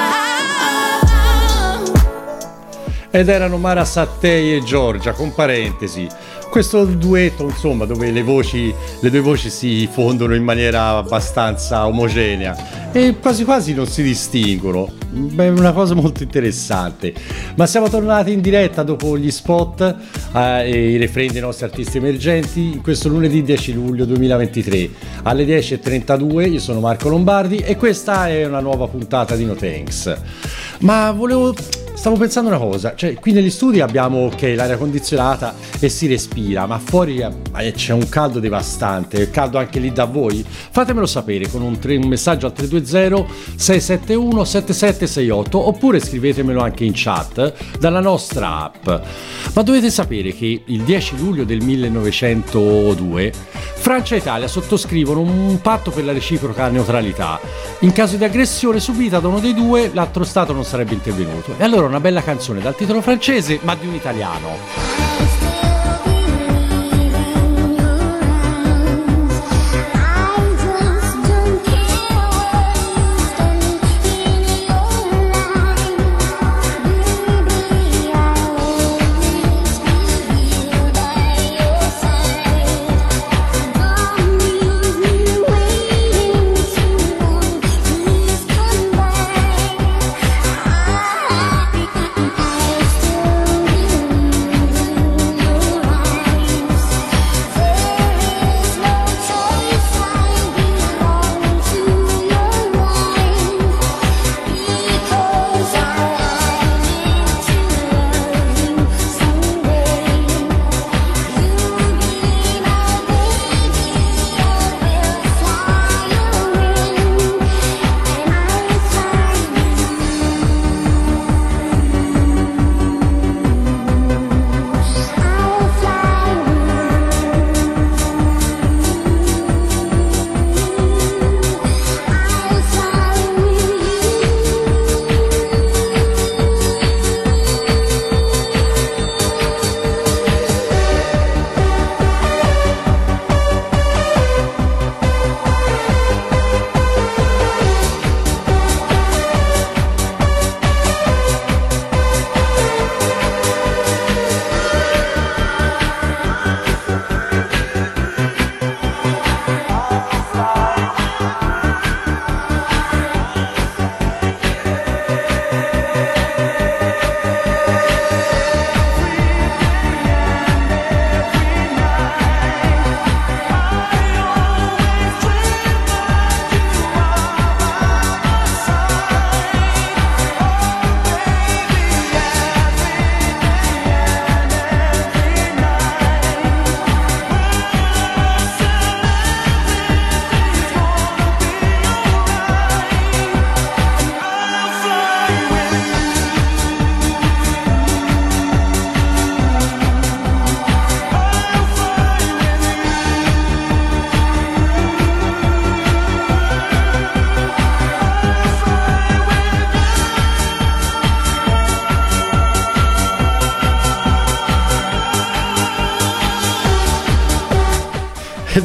Ed 3.11 3.29
erano 3.29 3.57
Mara 3.57 3.85
Sattei 3.85 4.57
e 4.57 4.62
Giorgia, 4.62 5.12
con 5.12 5.35
parentesi. 5.35 6.07
Questo 6.51 6.85
duetto, 6.85 7.44
insomma, 7.44 7.85
dove 7.85 8.11
le 8.11 8.23
voci, 8.23 8.75
le 9.01 9.11
due 9.11 9.21
voci 9.21 9.51
si 9.51 9.88
fondono 9.90 10.35
in 10.35 10.42
maniera 10.42 10.97
abbastanza 10.97 11.87
omogenea 11.87 12.88
e 12.92 13.16
quasi 13.21 13.44
quasi 13.44 13.75
non 13.75 13.87
si 13.87 14.03
distinguono. 14.03 14.90
Beh, 15.11 15.49
una 15.49 15.73
cosa 15.73 15.94
molto 15.94 16.23
interessante. 16.23 17.12
Ma 17.55 17.66
siamo 17.66 17.88
tornati 17.88 18.33
in 18.33 18.40
diretta 18.40 18.83
dopo 18.83 19.18
gli 19.18 19.31
spot 19.31 19.97
eh, 20.35 20.71
e 20.71 20.90
i 20.92 20.97
refrain 20.97 21.33
dei 21.33 21.40
nostri 21.40 21.66
artisti 21.66 21.99
emergenti 21.99 22.81
questo 22.83 23.09
lunedì 23.09 23.42
10 23.42 23.73
luglio 23.75 24.05
2023 24.05 24.90
alle 25.25 25.44
10.32. 25.44 26.51
Io 26.51 26.61
sono 26.61 26.81
Marco 26.81 27.09
Lombardi 27.09 27.59
e 27.59 27.77
questa 27.77 28.29
è 28.29 28.44
una 28.47 28.61
nuova 28.61 28.87
puntata 28.88 29.37
di 29.37 29.44
No 29.44 29.55
Thanks. 29.55 30.16
Ma 30.81 31.11
volevo 31.11 31.55
Stavo 31.98 32.14
pensando 32.14 32.48
una 32.48 32.61
cosa, 32.61 32.94
cioè 32.94 33.14
qui 33.14 33.32
negli 33.32 33.50
studi 33.50 33.80
abbiamo 33.80 34.26
ok 34.26 34.52
l'aria 34.54 34.76
condizionata 34.76 35.56
e 35.80 35.88
si 35.88 36.06
respira, 36.06 36.64
ma 36.64 36.78
fuori 36.78 37.18
eh, 37.18 37.72
c'è 37.72 37.92
un 37.92 38.08
caldo 38.08 38.38
devastante, 38.38 39.20
è 39.20 39.30
caldo 39.30 39.58
anche 39.58 39.80
lì 39.80 39.90
da 39.90 40.04
voi? 40.04 40.44
Fatemelo 40.46 41.06
sapere 41.06 41.48
con 41.48 41.61
un, 41.61 41.76
tre- 41.80 41.96
un 41.96 42.06
messaggio 42.06 42.46
al 42.46 42.52
320 42.52 43.26
671 43.56 44.44
7768 44.44 45.66
oppure 45.66 45.98
scrivetemelo 45.98 46.62
anche 46.62 46.84
in 46.84 46.92
chat 46.94 47.52
dalla 47.80 48.00
nostra 48.00 48.62
app. 48.62 48.87
Ma 49.54 49.62
dovete 49.62 49.90
sapere 49.90 50.32
che 50.32 50.62
il 50.64 50.82
10 50.82 51.16
luglio 51.16 51.42
del 51.42 51.64
1902 51.64 53.32
Francia 53.88 54.16
e 54.16 54.18
Italia 54.18 54.48
sottoscrivono 54.48 55.20
un 55.22 55.62
patto 55.62 55.90
per 55.90 56.05
la 56.05 56.12
reciproca 56.12 56.68
neutralità. 56.68 57.40
In 57.79 57.92
caso 57.92 58.18
di 58.18 58.24
aggressione 58.24 58.81
subita 58.81 59.18
da 59.18 59.29
uno 59.29 59.40
dei 59.40 59.55
due, 59.55 59.90
l'altro 59.94 60.24
Stato 60.24 60.53
non 60.53 60.64
sarebbe 60.64 60.92
intervenuto. 60.92 61.55
E 61.57 61.64
allora 61.64 61.87
una 61.87 61.98
bella 61.98 62.22
canzone 62.22 62.61
dal 62.61 62.77
titolo 62.77 63.01
francese, 63.01 63.59
ma 63.62 63.74
di 63.74 63.87
un 63.87 63.94
italiano. 63.94 65.08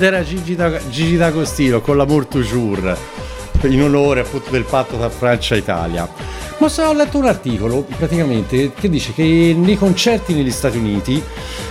Era 0.04 0.24
Gigi, 0.24 0.56
Da- 0.56 0.80
Gigi 0.90 1.18
D'Agostino 1.18 1.82
con 1.82 1.98
l'Amour 1.98 2.26
Toujours 2.26 2.98
in 3.64 3.82
onore 3.82 4.22
appunto 4.22 4.50
del 4.50 4.66
patto 4.66 4.98
tra 4.98 5.10
Francia 5.10 5.56
e 5.56 5.60
Italia. 5.60 6.08
Ma 6.58 6.70
se 6.70 6.82
ho 6.82 6.94
letto 6.94 7.18
un 7.18 7.26
articolo 7.26 7.86
praticamente 7.98 8.72
che 8.74 8.90
dice 8.90 9.14
che 9.14 9.56
nei 9.58 9.76
concerti 9.76 10.34
negli 10.34 10.52
Stati 10.52 10.78
Uniti 10.78 11.22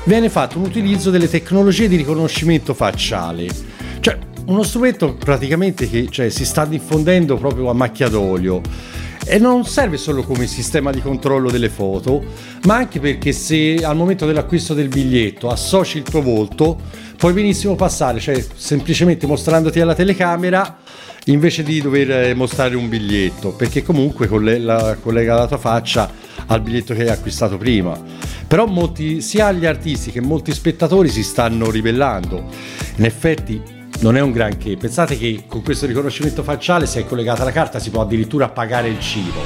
viene 0.05 0.29
fatto 0.29 0.59
un 0.59 0.65
utilizzo 0.65 1.11
delle 1.11 1.29
tecnologie 1.29 1.89
di 1.89 1.97
riconoscimento 1.97 2.75
facciale. 2.75 3.49
Cioè, 4.01 4.19
uno 4.47 4.63
strumento 4.63 5.15
praticamente 5.15 5.89
che 5.89 6.09
cioè, 6.11 6.29
si 6.29 6.45
sta 6.45 6.65
diffondendo 6.65 7.37
proprio 7.37 7.71
a 7.71 7.75
macchia 7.75 8.09
d'olio. 8.09 8.61
E 9.25 9.39
non 9.39 9.65
serve 9.65 9.97
solo 9.97 10.25
come 10.25 10.47
sistema 10.47 10.91
di 10.91 11.01
controllo 11.01 11.51
delle 11.51 11.69
foto, 11.69 12.23
ma 12.65 12.75
anche 12.75 12.99
perché 12.99 13.33
se 13.33 13.77
al 13.77 13.97
momento 13.97 14.27
dell'acquisto 14.27 14.75
del 14.75 14.89
biglietto 14.89 15.49
associ 15.49 15.99
il 15.99 16.03
tuo 16.03 16.21
volto, 16.21 16.79
puoi 17.17 17.33
benissimo 17.33 17.77
passare, 17.77 18.19
cioè 18.19 18.45
semplicemente 18.55 19.27
mostrandoti 19.27 19.81
alla 19.81 19.95
telecamera 19.95 20.79
invece 21.27 21.63
di 21.63 21.81
dover 21.81 22.11
eh, 22.11 22.35
mostrare 22.35 22.75
un 22.75 22.89
biglietto, 22.89 23.51
perché 23.53 23.83
comunque 23.83 24.27
collega 24.27 25.35
la 25.35 25.47
tua 25.47 25.59
faccia 25.59 26.11
al 26.47 26.61
biglietto 26.61 26.93
che 26.95 27.03
hai 27.03 27.09
acquistato 27.11 27.57
prima. 27.57 27.97
Però 28.49 28.67
molti, 28.67 29.21
sia 29.21 29.53
gli 29.53 29.67
artisti 29.67 30.11
che 30.11 30.21
molti 30.21 30.53
spettatori 30.53 31.09
si 31.09 31.23
stanno 31.23 31.71
ribellando. 31.71 32.45
In 32.97 33.05
effetti 33.05 33.63
non 34.03 34.17
è 34.17 34.21
un 34.21 34.33
granché. 34.33 34.77
Pensate 34.77 35.17
che 35.17 35.45
con 35.47 35.63
questo 35.63 35.87
riconoscimento 35.87 36.43
facciale, 36.43 36.87
se 36.87 37.01
è 37.01 37.07
collegata 37.07 37.45
la 37.45 37.53
carta, 37.53 37.79
si 37.79 37.91
può 37.91 38.03
addirittura 38.03 38.49
pagare 38.49 38.89
il 38.89 39.01
cibo. 39.01 39.41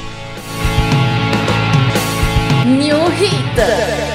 New 2.65 3.11
Hit. 3.11 4.06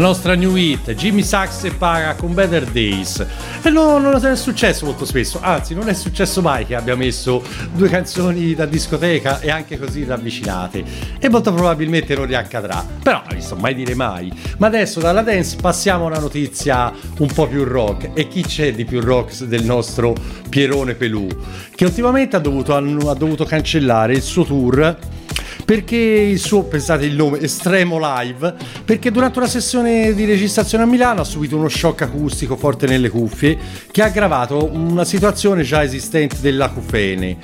Nostra 0.00 0.34
new 0.34 0.56
hit, 0.56 0.94
Jimmy 0.94 1.22
Sachs 1.22 1.64
e 1.64 1.72
Paga 1.72 2.14
con 2.14 2.32
Better 2.32 2.64
Days. 2.64 3.24
E 3.62 3.70
no, 3.70 3.98
non 3.98 4.24
è 4.24 4.36
successo 4.36 4.86
molto 4.86 5.04
spesso, 5.04 5.38
anzi 5.42 5.74
non 5.74 5.88
è 5.88 5.94
successo 5.94 6.40
mai 6.40 6.64
che 6.64 6.74
abbia 6.74 6.96
messo 6.96 7.42
due 7.72 7.88
canzoni 7.88 8.54
da 8.54 8.66
discoteca 8.66 9.40
e 9.40 9.50
anche 9.50 9.78
così 9.78 10.04
ravvicinate. 10.04 10.84
E 11.18 11.28
molto 11.28 11.52
probabilmente 11.52 12.14
non 12.14 12.26
riaccadrà. 12.26 12.84
Però, 13.02 13.22
non 13.30 13.58
mai 13.60 13.74
dire 13.74 13.94
mai. 13.94 14.32
Ma 14.56 14.66
adesso 14.66 15.00
dalla 15.00 15.22
dance 15.22 15.56
passiamo 15.60 16.04
a 16.04 16.06
una 16.08 16.18
notizia 16.18 16.92
un 17.18 17.28
po' 17.32 17.46
più 17.46 17.64
rock. 17.64 18.10
E 18.14 18.26
chi 18.28 18.42
c'è 18.42 18.72
di 18.72 18.84
più 18.84 19.00
rock 19.00 19.44
del 19.44 19.64
nostro 19.64 20.14
Pierone 20.48 20.94
Pelù? 20.94 21.26
Che 21.74 21.84
ultimamente 21.84 22.36
ha 22.36 22.40
dovuto, 22.40 22.74
ha 22.74 22.80
dovuto 23.14 23.44
cancellare 23.44 24.14
il 24.14 24.22
suo 24.22 24.44
tour 24.44 24.96
perché 25.70 25.94
il 25.94 26.40
suo, 26.40 26.64
pensate 26.64 27.06
il 27.06 27.14
nome, 27.14 27.38
Estremo 27.38 28.00
Live, 28.00 28.56
perché 28.84 29.12
durante 29.12 29.38
una 29.38 29.46
sessione 29.46 30.12
di 30.14 30.24
registrazione 30.24 30.82
a 30.82 30.86
Milano 30.88 31.20
ha 31.20 31.24
subito 31.24 31.56
uno 31.56 31.68
shock 31.68 32.02
acustico 32.02 32.56
forte 32.56 32.88
nelle 32.88 33.08
cuffie 33.08 33.56
che 33.92 34.02
ha 34.02 34.06
aggravato 34.06 34.68
una 34.72 35.04
situazione 35.04 35.62
già 35.62 35.84
esistente 35.84 36.38
dell'acufene. 36.40 37.38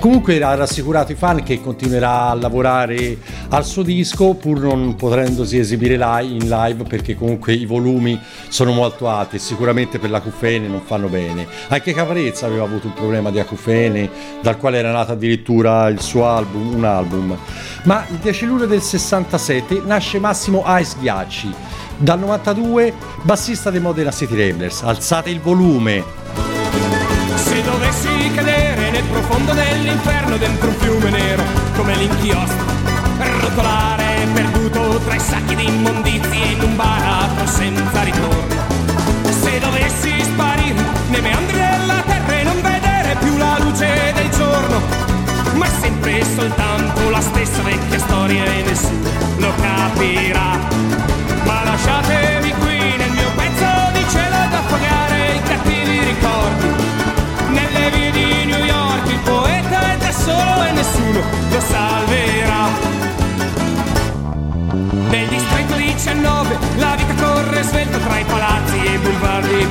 Comunque 0.00 0.42
ha 0.42 0.54
rassicurato 0.54 1.12
i 1.12 1.14
fan 1.14 1.42
che 1.42 1.60
continuerà 1.60 2.30
a 2.30 2.34
lavorare 2.34 3.18
al 3.50 3.66
suo 3.66 3.82
disco 3.82 4.32
pur 4.32 4.58
non 4.60 4.96
potrendosi 4.96 5.58
esibire 5.58 5.96
in 6.22 6.48
live 6.48 6.84
perché 6.84 7.14
comunque 7.14 7.52
i 7.52 7.66
volumi 7.66 8.18
sono 8.48 8.72
molto 8.72 9.10
alti 9.10 9.36
e 9.36 9.38
sicuramente 9.38 9.98
per 9.98 10.08
l'acufene 10.08 10.68
non 10.68 10.80
fanno 10.80 11.08
bene. 11.08 11.46
Anche 11.68 11.92
Caparezza 11.92 12.46
aveva 12.46 12.64
avuto 12.64 12.86
un 12.86 12.94
problema 12.94 13.30
di 13.30 13.40
acufene 13.40 14.08
dal 14.40 14.56
quale 14.56 14.78
era 14.78 14.90
nato 14.90 15.12
addirittura 15.12 15.86
il 15.88 16.00
suo 16.00 16.26
album, 16.26 16.76
un 16.76 16.84
album. 16.84 17.36
Ma 17.82 18.06
il 18.08 18.16
10 18.16 18.46
luglio 18.46 18.66
del 18.66 18.80
67 18.80 19.82
nasce 19.84 20.18
Massimo 20.18 20.64
Ice 20.78 20.96
Ghiacci. 20.98 21.52
Dal 21.98 22.18
92 22.18 22.94
bassista 23.20 23.68
dei 23.68 23.80
Modena 23.80 24.10
City 24.10 24.34
Ramblers. 24.34 24.80
Alzate 24.80 25.28
il 25.28 25.40
volume. 25.40 26.02
Se 27.34 27.62
dovessi 27.62 28.30
cadere 28.34 28.69
nel 29.00 29.08
profondo 29.08 29.54
dell'inferno 29.54 30.36
dentro 30.36 30.68
un 30.68 30.74
fiume 30.74 31.10
nero 31.10 31.42
come 31.74 31.96
l'inchiostro, 31.96 32.66
rotolare 33.40 34.26
perduto 34.34 35.00
tra 35.04 35.14
i 35.14 35.20
sacchi 35.20 35.54
di 35.54 35.64
immondizie 35.64 36.59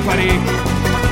di 0.00 0.06
Parigi. 0.06 0.38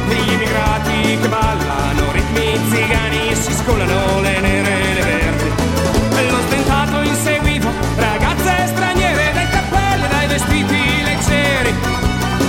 Gli 0.08 0.32
immigrati 0.32 1.18
che 1.20 1.28
ballano, 1.28 2.12
ritmi 2.12 2.58
zigani 2.70 3.28
e 3.28 3.34
si 3.34 3.52
scolano 3.52 4.20
le 4.20 4.40
nere 4.40 4.80
e 4.80 4.94
le 4.94 5.02
verdi. 5.02 6.30
Lo 6.30 6.40
stentato 6.46 7.02
inseguiva 7.02 7.70
ragazze 7.96 8.66
straniere 8.68 9.32
dai 9.32 9.48
cappelli 9.48 10.04
e 10.04 10.08
dai 10.08 10.26
vestiti 10.26 11.02
leggeri. 11.04 11.74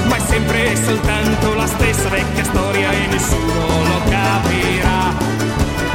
Ma 0.07 0.15
è 0.15 0.19
sempre 0.27 0.71
e 0.71 0.75
soltanto 0.75 1.53
la 1.53 1.67
stessa 1.67 2.09
vecchia 2.09 2.43
storia 2.43 2.91
e 2.91 3.07
nessuno 3.07 3.83
lo 3.83 4.01
capirà. 4.09 5.13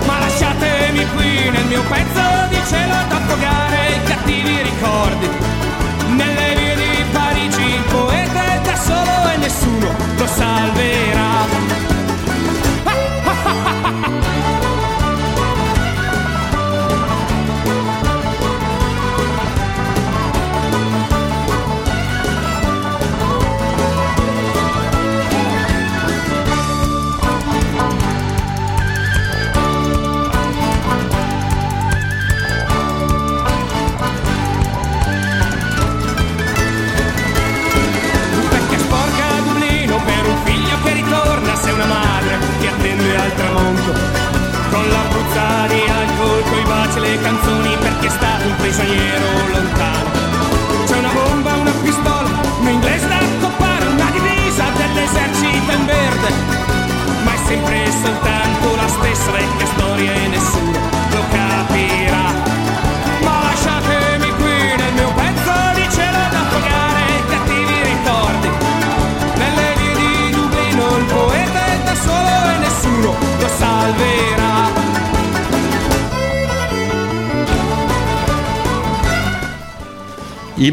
Ma 0.07 0.19
lasciatemi 0.19 1.07
qui 1.15 1.51
nel 1.51 1.65
mio 1.67 1.83
pezzo 1.83 2.44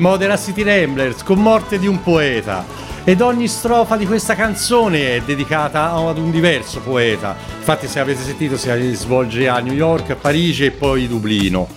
Modena 0.01 0.35
City 0.35 0.63
Ramblers 0.63 1.21
con 1.21 1.39
Morte 1.39 1.77
di 1.77 1.85
un 1.85 2.01
poeta. 2.01 2.65
Ed 3.03 3.21
ogni 3.21 3.47
strofa 3.47 3.97
di 3.97 4.07
questa 4.07 4.33
canzone 4.33 5.17
è 5.17 5.21
dedicata 5.21 5.91
ad 5.91 6.17
un 6.17 6.31
diverso 6.31 6.79
poeta. 6.79 7.35
Infatti, 7.57 7.85
se 7.85 7.99
avete 7.99 8.23
sentito, 8.23 8.57
si 8.57 8.69
svolge 8.95 9.47
a 9.47 9.59
New 9.59 9.75
York, 9.75 10.09
a 10.09 10.15
Parigi 10.15 10.65
e 10.65 10.71
poi 10.71 11.07
Dublino. 11.07 11.67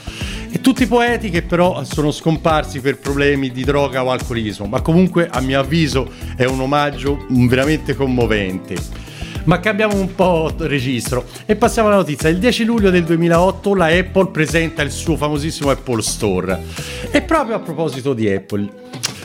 E 0.50 0.62
tutti 0.62 0.86
poeti 0.86 1.28
che 1.28 1.42
però 1.42 1.84
sono 1.84 2.10
scomparsi 2.10 2.80
per 2.80 2.98
problemi 2.98 3.50
di 3.50 3.62
droga 3.62 4.02
o 4.02 4.10
alcolismo, 4.10 4.64
ma 4.64 4.80
comunque 4.80 5.28
a 5.30 5.42
mio 5.42 5.60
avviso 5.60 6.10
è 6.34 6.44
un 6.44 6.60
omaggio 6.60 7.26
veramente 7.28 7.94
commovente. 7.94 9.03
Ma 9.44 9.60
cambiamo 9.60 9.96
un 9.96 10.14
po' 10.14 10.52
registro 10.58 11.26
e 11.46 11.56
passiamo 11.56 11.88
alla 11.88 11.98
notizia. 11.98 12.28
Il 12.28 12.38
10 12.38 12.64
luglio 12.64 12.90
del 12.90 13.04
2008 13.04 13.74
la 13.74 13.86
Apple 13.86 14.30
presenta 14.30 14.82
il 14.82 14.90
suo 14.90 15.16
famosissimo 15.16 15.70
Apple 15.70 16.02
Store. 16.02 16.62
E 17.10 17.22
proprio 17.22 17.56
a 17.56 17.60
proposito 17.60 18.14
di 18.14 18.30
Apple, 18.30 18.68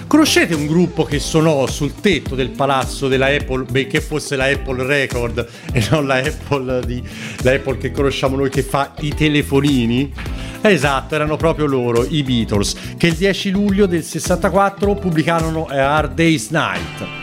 Conoscete 0.10 0.55
un 0.55 0.65
gruppo 0.65 1.03
che 1.03 1.19
suonò 1.19 1.67
sul 1.67 1.93
tetto 2.01 2.34
del 2.34 2.49
palazzo 2.49 3.08
della 3.08 3.27
Apple, 3.27 3.65
benché 3.69 4.01
fosse 4.01 4.36
la 4.36 4.45
Apple 4.45 4.84
Record 4.84 5.47
e 5.71 5.86
non 5.91 6.08
la 6.08 6.15
Apple, 6.15 6.84
di, 6.84 6.99
la 7.43 7.51
Apple 7.51 7.77
che 7.77 7.91
conosciamo 7.91 8.36
noi 8.36 8.49
che 8.49 8.63
fa 8.63 8.95
i 9.01 9.13
telefonini? 9.13 10.12
Esatto, 10.62 11.13
erano 11.13 11.38
proprio 11.38 11.67
loro, 11.67 12.03
i 12.10 12.23
Beatles, 12.23 12.75
che 12.97 13.05
il 13.05 13.13
10 13.13 13.51
luglio 13.51 13.86
del 13.86 14.03
64 14.03 14.95
pubblicarono 14.95 15.67
Hard 15.67 16.15
Day's 16.15 16.49
Night. 16.49 17.18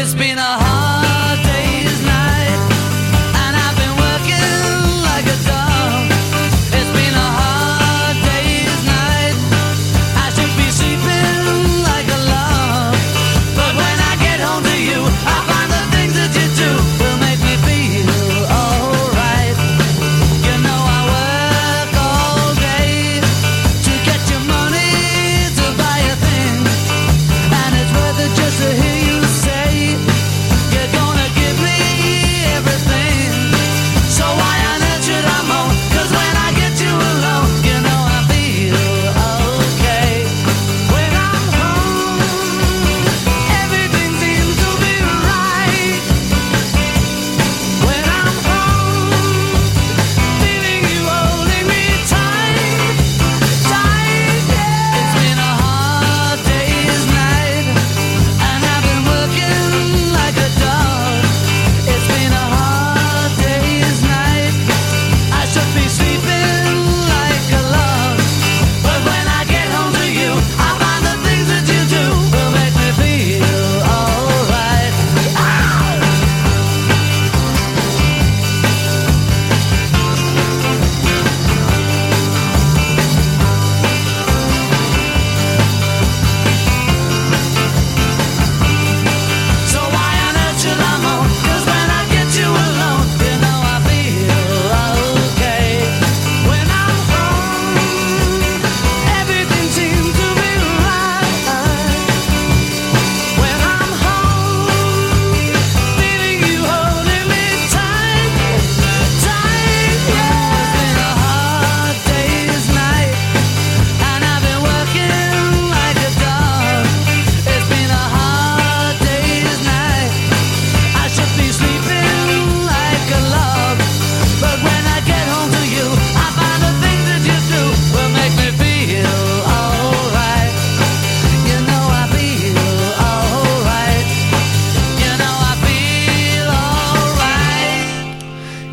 It's 0.00 0.14
been 0.14 0.38
a 0.38 0.40
hard 0.40 0.97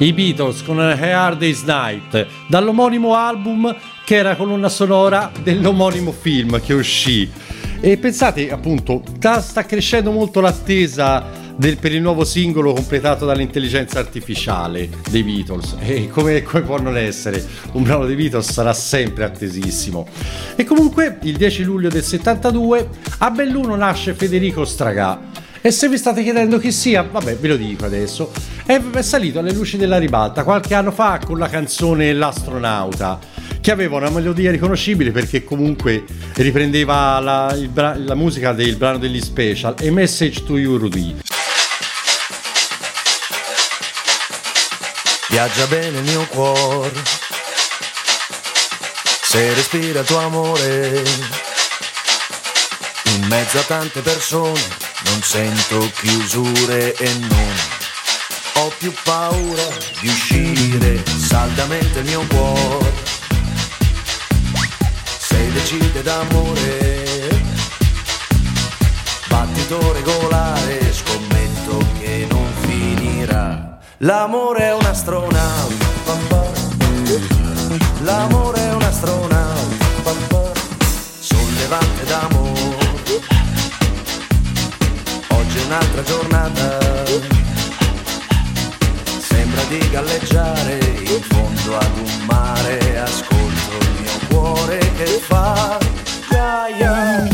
I 0.06 0.14
Beatles 0.14 0.62
con 0.62 0.80
A 0.80 0.92
Hard 0.92 1.40
Day's 1.40 1.64
Night, 1.64 2.28
dall'omonimo 2.48 3.16
album 3.16 3.76
che 4.06 4.18
era 4.18 4.36
colonna 4.36 4.70
sonora 4.70 5.32
dell'omonimo 5.42 6.12
film 6.12 6.62
che 6.62 6.74
uscì. 6.74 7.28
E 7.82 7.98
pensate, 7.98 8.52
appunto, 8.52 9.02
sta, 9.40 9.66
crescendo 9.66 10.12
molto 10.12 10.42
l'attesa 10.42 11.26
del- 11.56 11.80
per 11.80 11.92
il 11.92 12.04
nuovo 12.04 12.24
singolo 12.24 12.74
completato 12.74 13.26
dall'intelligenza 13.26 13.98
artificiale 13.98 14.90
dei 15.10 15.24
Beatles. 15.24 15.76
E 15.80 16.08
come, 16.10 16.44
come 16.44 16.62
può 16.62 16.80
non 16.80 16.98
essere? 16.98 17.44
Un 17.72 17.82
brano 17.82 18.06
dei 18.06 18.16
Beatles 18.16 18.52
sarà 18.52 18.74
sempre 18.74 19.24
attesissimo. 19.24 20.08
E 20.56 20.64
comunque, 20.66 21.18
il 21.24 21.36
10 21.36 21.64
luglio 21.64 21.90
del 21.90 22.04
72, 22.04 22.90
a 23.18 23.32
Belluno 23.32 23.76
nasce 23.76 24.14
Federico 24.14 24.66
Stragà. 24.66 25.34
E 25.66 25.72
se 25.72 25.90
vi 25.90 25.98
state 25.98 26.22
chiedendo 26.22 26.60
chi 26.60 26.72
sia, 26.72 27.02
vabbè, 27.02 27.38
ve 27.38 27.48
lo 27.48 27.56
dico 27.56 27.86
adesso. 27.86 28.32
È, 28.64 28.80
è 28.80 29.02
salito 29.02 29.40
alle 29.40 29.52
luci 29.52 29.78
della 29.78 29.98
ribalta 29.98 30.44
qualche 30.44 30.76
anno 30.76 30.92
fa 30.92 31.18
con 31.18 31.40
la 31.40 31.50
canzone 31.50 32.14
L'astronauta, 32.14 33.20
che 33.62 33.72
aveva 33.72 33.98
una 33.98 34.12
melodia 34.12 34.52
riconoscibile 34.52 35.10
perché 35.10 35.44
comunque 35.44 36.04
riprendeva 36.36 37.20
la, 37.20 37.58
bra- 37.68 37.96
la 37.98 38.14
musica 38.14 38.54
del 38.54 38.76
brano 38.76 39.00
degli 39.00 39.20
special 39.20 39.74
A 39.80 39.90
Message 39.92 40.44
to 40.44 40.60
You 40.60 40.78
Rudy. 40.78 41.16
Viaggia 45.30 45.66
bene 45.66 45.98
il 45.98 46.04
mio 46.04 46.28
cuore, 46.28 46.94
se 49.24 49.52
respira 49.56 50.04
tuo 50.04 50.20
amore, 50.20 51.04
in 53.26 53.32
mezzo 53.32 53.58
a 53.58 53.64
tante 53.64 54.02
persone 54.02 54.62
non 55.06 55.22
sento 55.24 55.90
chiusure 55.96 56.94
e 56.94 57.14
non 57.18 57.54
ho 58.58 58.72
più 58.78 58.94
paura 59.04 59.64
di 60.00 60.08
uscire 60.08 61.04
saldamente 61.18 62.00
il 62.00 62.06
mio 62.06 62.24
cuore, 62.28 62.94
se 65.18 65.52
decide 65.52 66.04
d'amore, 66.04 67.44
battito 69.28 69.94
regolare, 69.94 70.94
scommetto 70.94 71.78
che 72.00 72.28
non 72.30 72.48
finirà. 72.62 73.80
L'amore 74.00 74.66
è 74.66 74.74
un 74.74 74.86
astronauta, 74.86 76.18
l'amore 78.04 78.60
è 78.60 78.74
un 78.74 78.84
astronauta, 78.84 80.14
sollevante 81.20 82.04
d'amore 82.06 82.75
un'altra 85.66 86.04
giornata. 86.04 87.06
Sembra 89.20 89.62
di 89.68 89.90
galleggiare 89.90 90.78
in 91.00 91.22
fondo 91.22 91.78
ad 91.78 91.98
un 91.98 92.26
mare. 92.26 93.00
Ascolto 93.00 93.78
il 93.80 93.90
mio 94.02 94.28
cuore 94.28 94.78
che 94.96 95.06
fa 95.06 95.78
Gaia. 96.30 97.28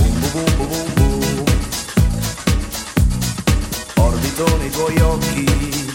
Orbito 3.96 4.58
nei 4.58 4.70
tuoi 4.70 5.00
occhi. 5.00 5.94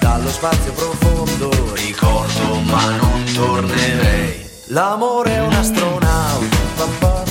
Dallo 0.00 0.30
spazio 0.30 0.72
profondo 0.72 1.50
Ricordo 1.74 2.60
ma 2.60 2.90
non 2.96 3.24
tornerei. 3.34 4.44
L'amore 4.66 5.34
è 5.34 5.40
un'astronauta, 5.40 6.56
papà. 6.76 7.24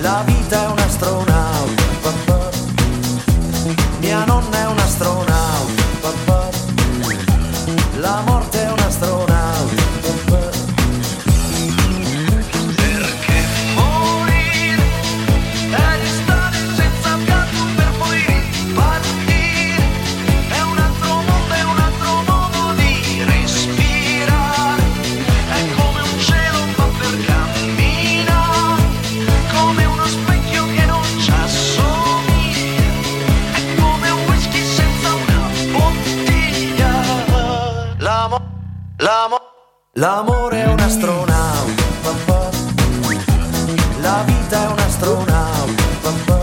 La 0.00 0.22
vita 0.26 0.64
è 0.64 0.66
un'astronauta. 0.66 1.31
poltrona 5.02 5.31
L'amore 39.96 40.62
è 40.62 40.66
un 40.68 40.80
astronauta, 40.80 42.50
la 44.00 44.22
vita 44.24 44.62
è 44.62 44.66
un 44.68 44.78
astronauta. 44.78 46.41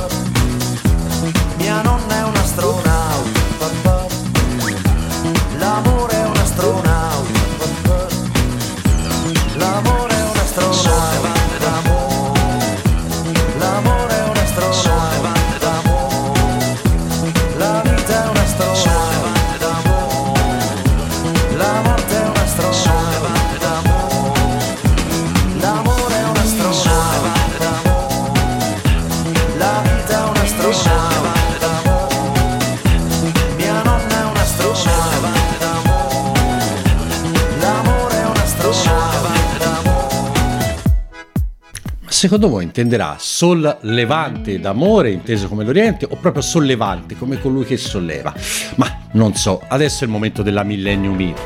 secondo 42.20 42.50
voi 42.50 42.66
intenderà 42.66 43.16
sollevante 43.18 44.60
d'amore, 44.60 45.10
inteso 45.10 45.48
come 45.48 45.64
l'Oriente, 45.64 46.04
o 46.04 46.18
proprio 46.18 46.42
sollevante, 46.42 47.16
come 47.16 47.40
colui 47.40 47.64
che 47.64 47.78
solleva? 47.78 48.34
Ma 48.76 49.04
non 49.14 49.36
so, 49.36 49.62
adesso 49.66 50.04
è 50.04 50.08
il 50.08 50.12
momento 50.12 50.42
della 50.42 50.64
Millennium 50.64 51.18
Hit. 51.18 51.40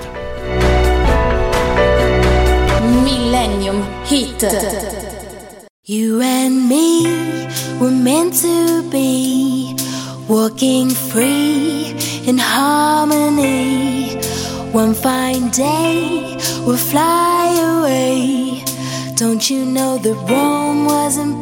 Millennium 3.03 3.85
Hit. 4.07 5.67
You 5.83 6.19
and 6.21 6.67
me 6.67 7.47
were 7.77 7.91
meant 7.91 8.41
to 8.41 8.81
be 8.89 9.75
walking 10.25 10.89
free 10.89 11.93
in 12.23 12.39
harmony. 12.39 14.17
One 14.71 14.95
fine 14.95 15.51
day 15.51 16.35
we'll 16.65 16.77
fly 16.77 17.59
away. 17.59 18.52
Don't 19.23 19.49
you 19.49 19.63
know 19.63 19.97
that 19.99 20.15
Rome 20.29 20.83
wasn't 20.83 21.32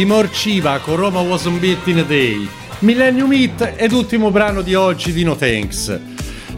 I 0.00 0.06
Morciva 0.06 0.78
con 0.78 0.96
Roma 0.96 1.20
Wasn't 1.20 1.58
Built 1.58 1.86
in 1.88 1.98
a 1.98 2.02
Day. 2.02 2.48
Millennium 2.78 3.30
Hit 3.34 3.74
ed 3.76 3.92
ultimo 3.92 4.30
brano 4.30 4.62
di 4.62 4.74
oggi 4.74 5.12
di 5.12 5.22
No 5.24 5.36
Thanks. 5.36 6.00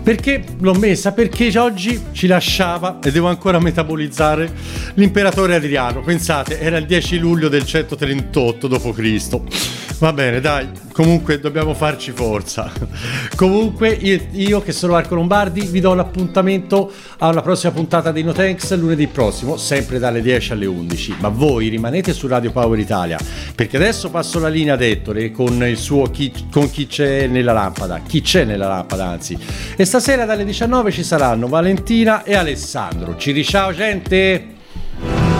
Perché 0.00 0.44
l'ho 0.60 0.74
messa? 0.74 1.10
Perché 1.10 1.58
oggi 1.58 2.00
ci 2.12 2.28
lasciava 2.28 3.00
e 3.02 3.10
devo 3.10 3.26
ancora 3.26 3.58
metabolizzare 3.58 4.48
l'imperatore 4.94 5.56
Adriano. 5.56 6.02
Pensate, 6.02 6.60
era 6.60 6.76
il 6.76 6.86
10 6.86 7.18
luglio 7.18 7.48
del 7.48 7.66
138 7.66 8.68
d.C. 8.68 9.91
Va 10.02 10.12
bene, 10.12 10.40
dai, 10.40 10.68
comunque 10.92 11.38
dobbiamo 11.38 11.74
farci 11.74 12.10
forza. 12.10 12.72
comunque 13.36 13.90
io, 13.90 14.20
io, 14.32 14.60
che 14.60 14.72
sono 14.72 14.94
Marco 14.94 15.14
Lombardi 15.14 15.60
vi 15.60 15.78
do 15.78 15.94
l'appuntamento 15.94 16.90
alla 17.18 17.40
prossima 17.40 17.72
puntata 17.72 18.10
di 18.10 18.24
No 18.24 18.32
Thanks 18.32 18.76
lunedì 18.76 19.06
prossimo, 19.06 19.56
sempre 19.56 20.00
dalle 20.00 20.20
10 20.20 20.54
alle 20.54 20.66
11. 20.66 21.18
Ma 21.20 21.28
voi 21.28 21.68
rimanete 21.68 22.12
su 22.12 22.26
Radio 22.26 22.50
Power 22.50 22.80
Italia, 22.80 23.16
perché 23.54 23.76
adesso 23.76 24.10
passo 24.10 24.40
la 24.40 24.48
linea 24.48 24.74
ad 24.74 24.82
Ettore 24.82 25.30
con 25.30 25.64
il 25.64 25.76
suo 25.76 26.10
chi, 26.10 26.32
con 26.50 26.68
chi 26.68 26.88
c'è 26.88 27.28
nella 27.28 27.52
lampada, 27.52 28.00
chi 28.04 28.22
c'è 28.22 28.42
nella 28.42 28.66
lampada 28.66 29.06
anzi. 29.06 29.38
E 29.76 29.84
stasera 29.84 30.24
dalle 30.24 30.44
19 30.44 30.90
ci 30.90 31.04
saranno 31.04 31.46
Valentina 31.46 32.24
e 32.24 32.34
Alessandro. 32.34 33.16
Ci 33.16 33.30
riciao 33.30 33.72
gente! 33.72 34.46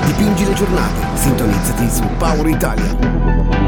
Dipingi 0.05 0.45
le 0.45 0.55
giornate, 0.55 1.19
sintonizzati 1.19 1.91
su 1.91 2.09
Power 2.17 2.47
Italia. 2.47 3.62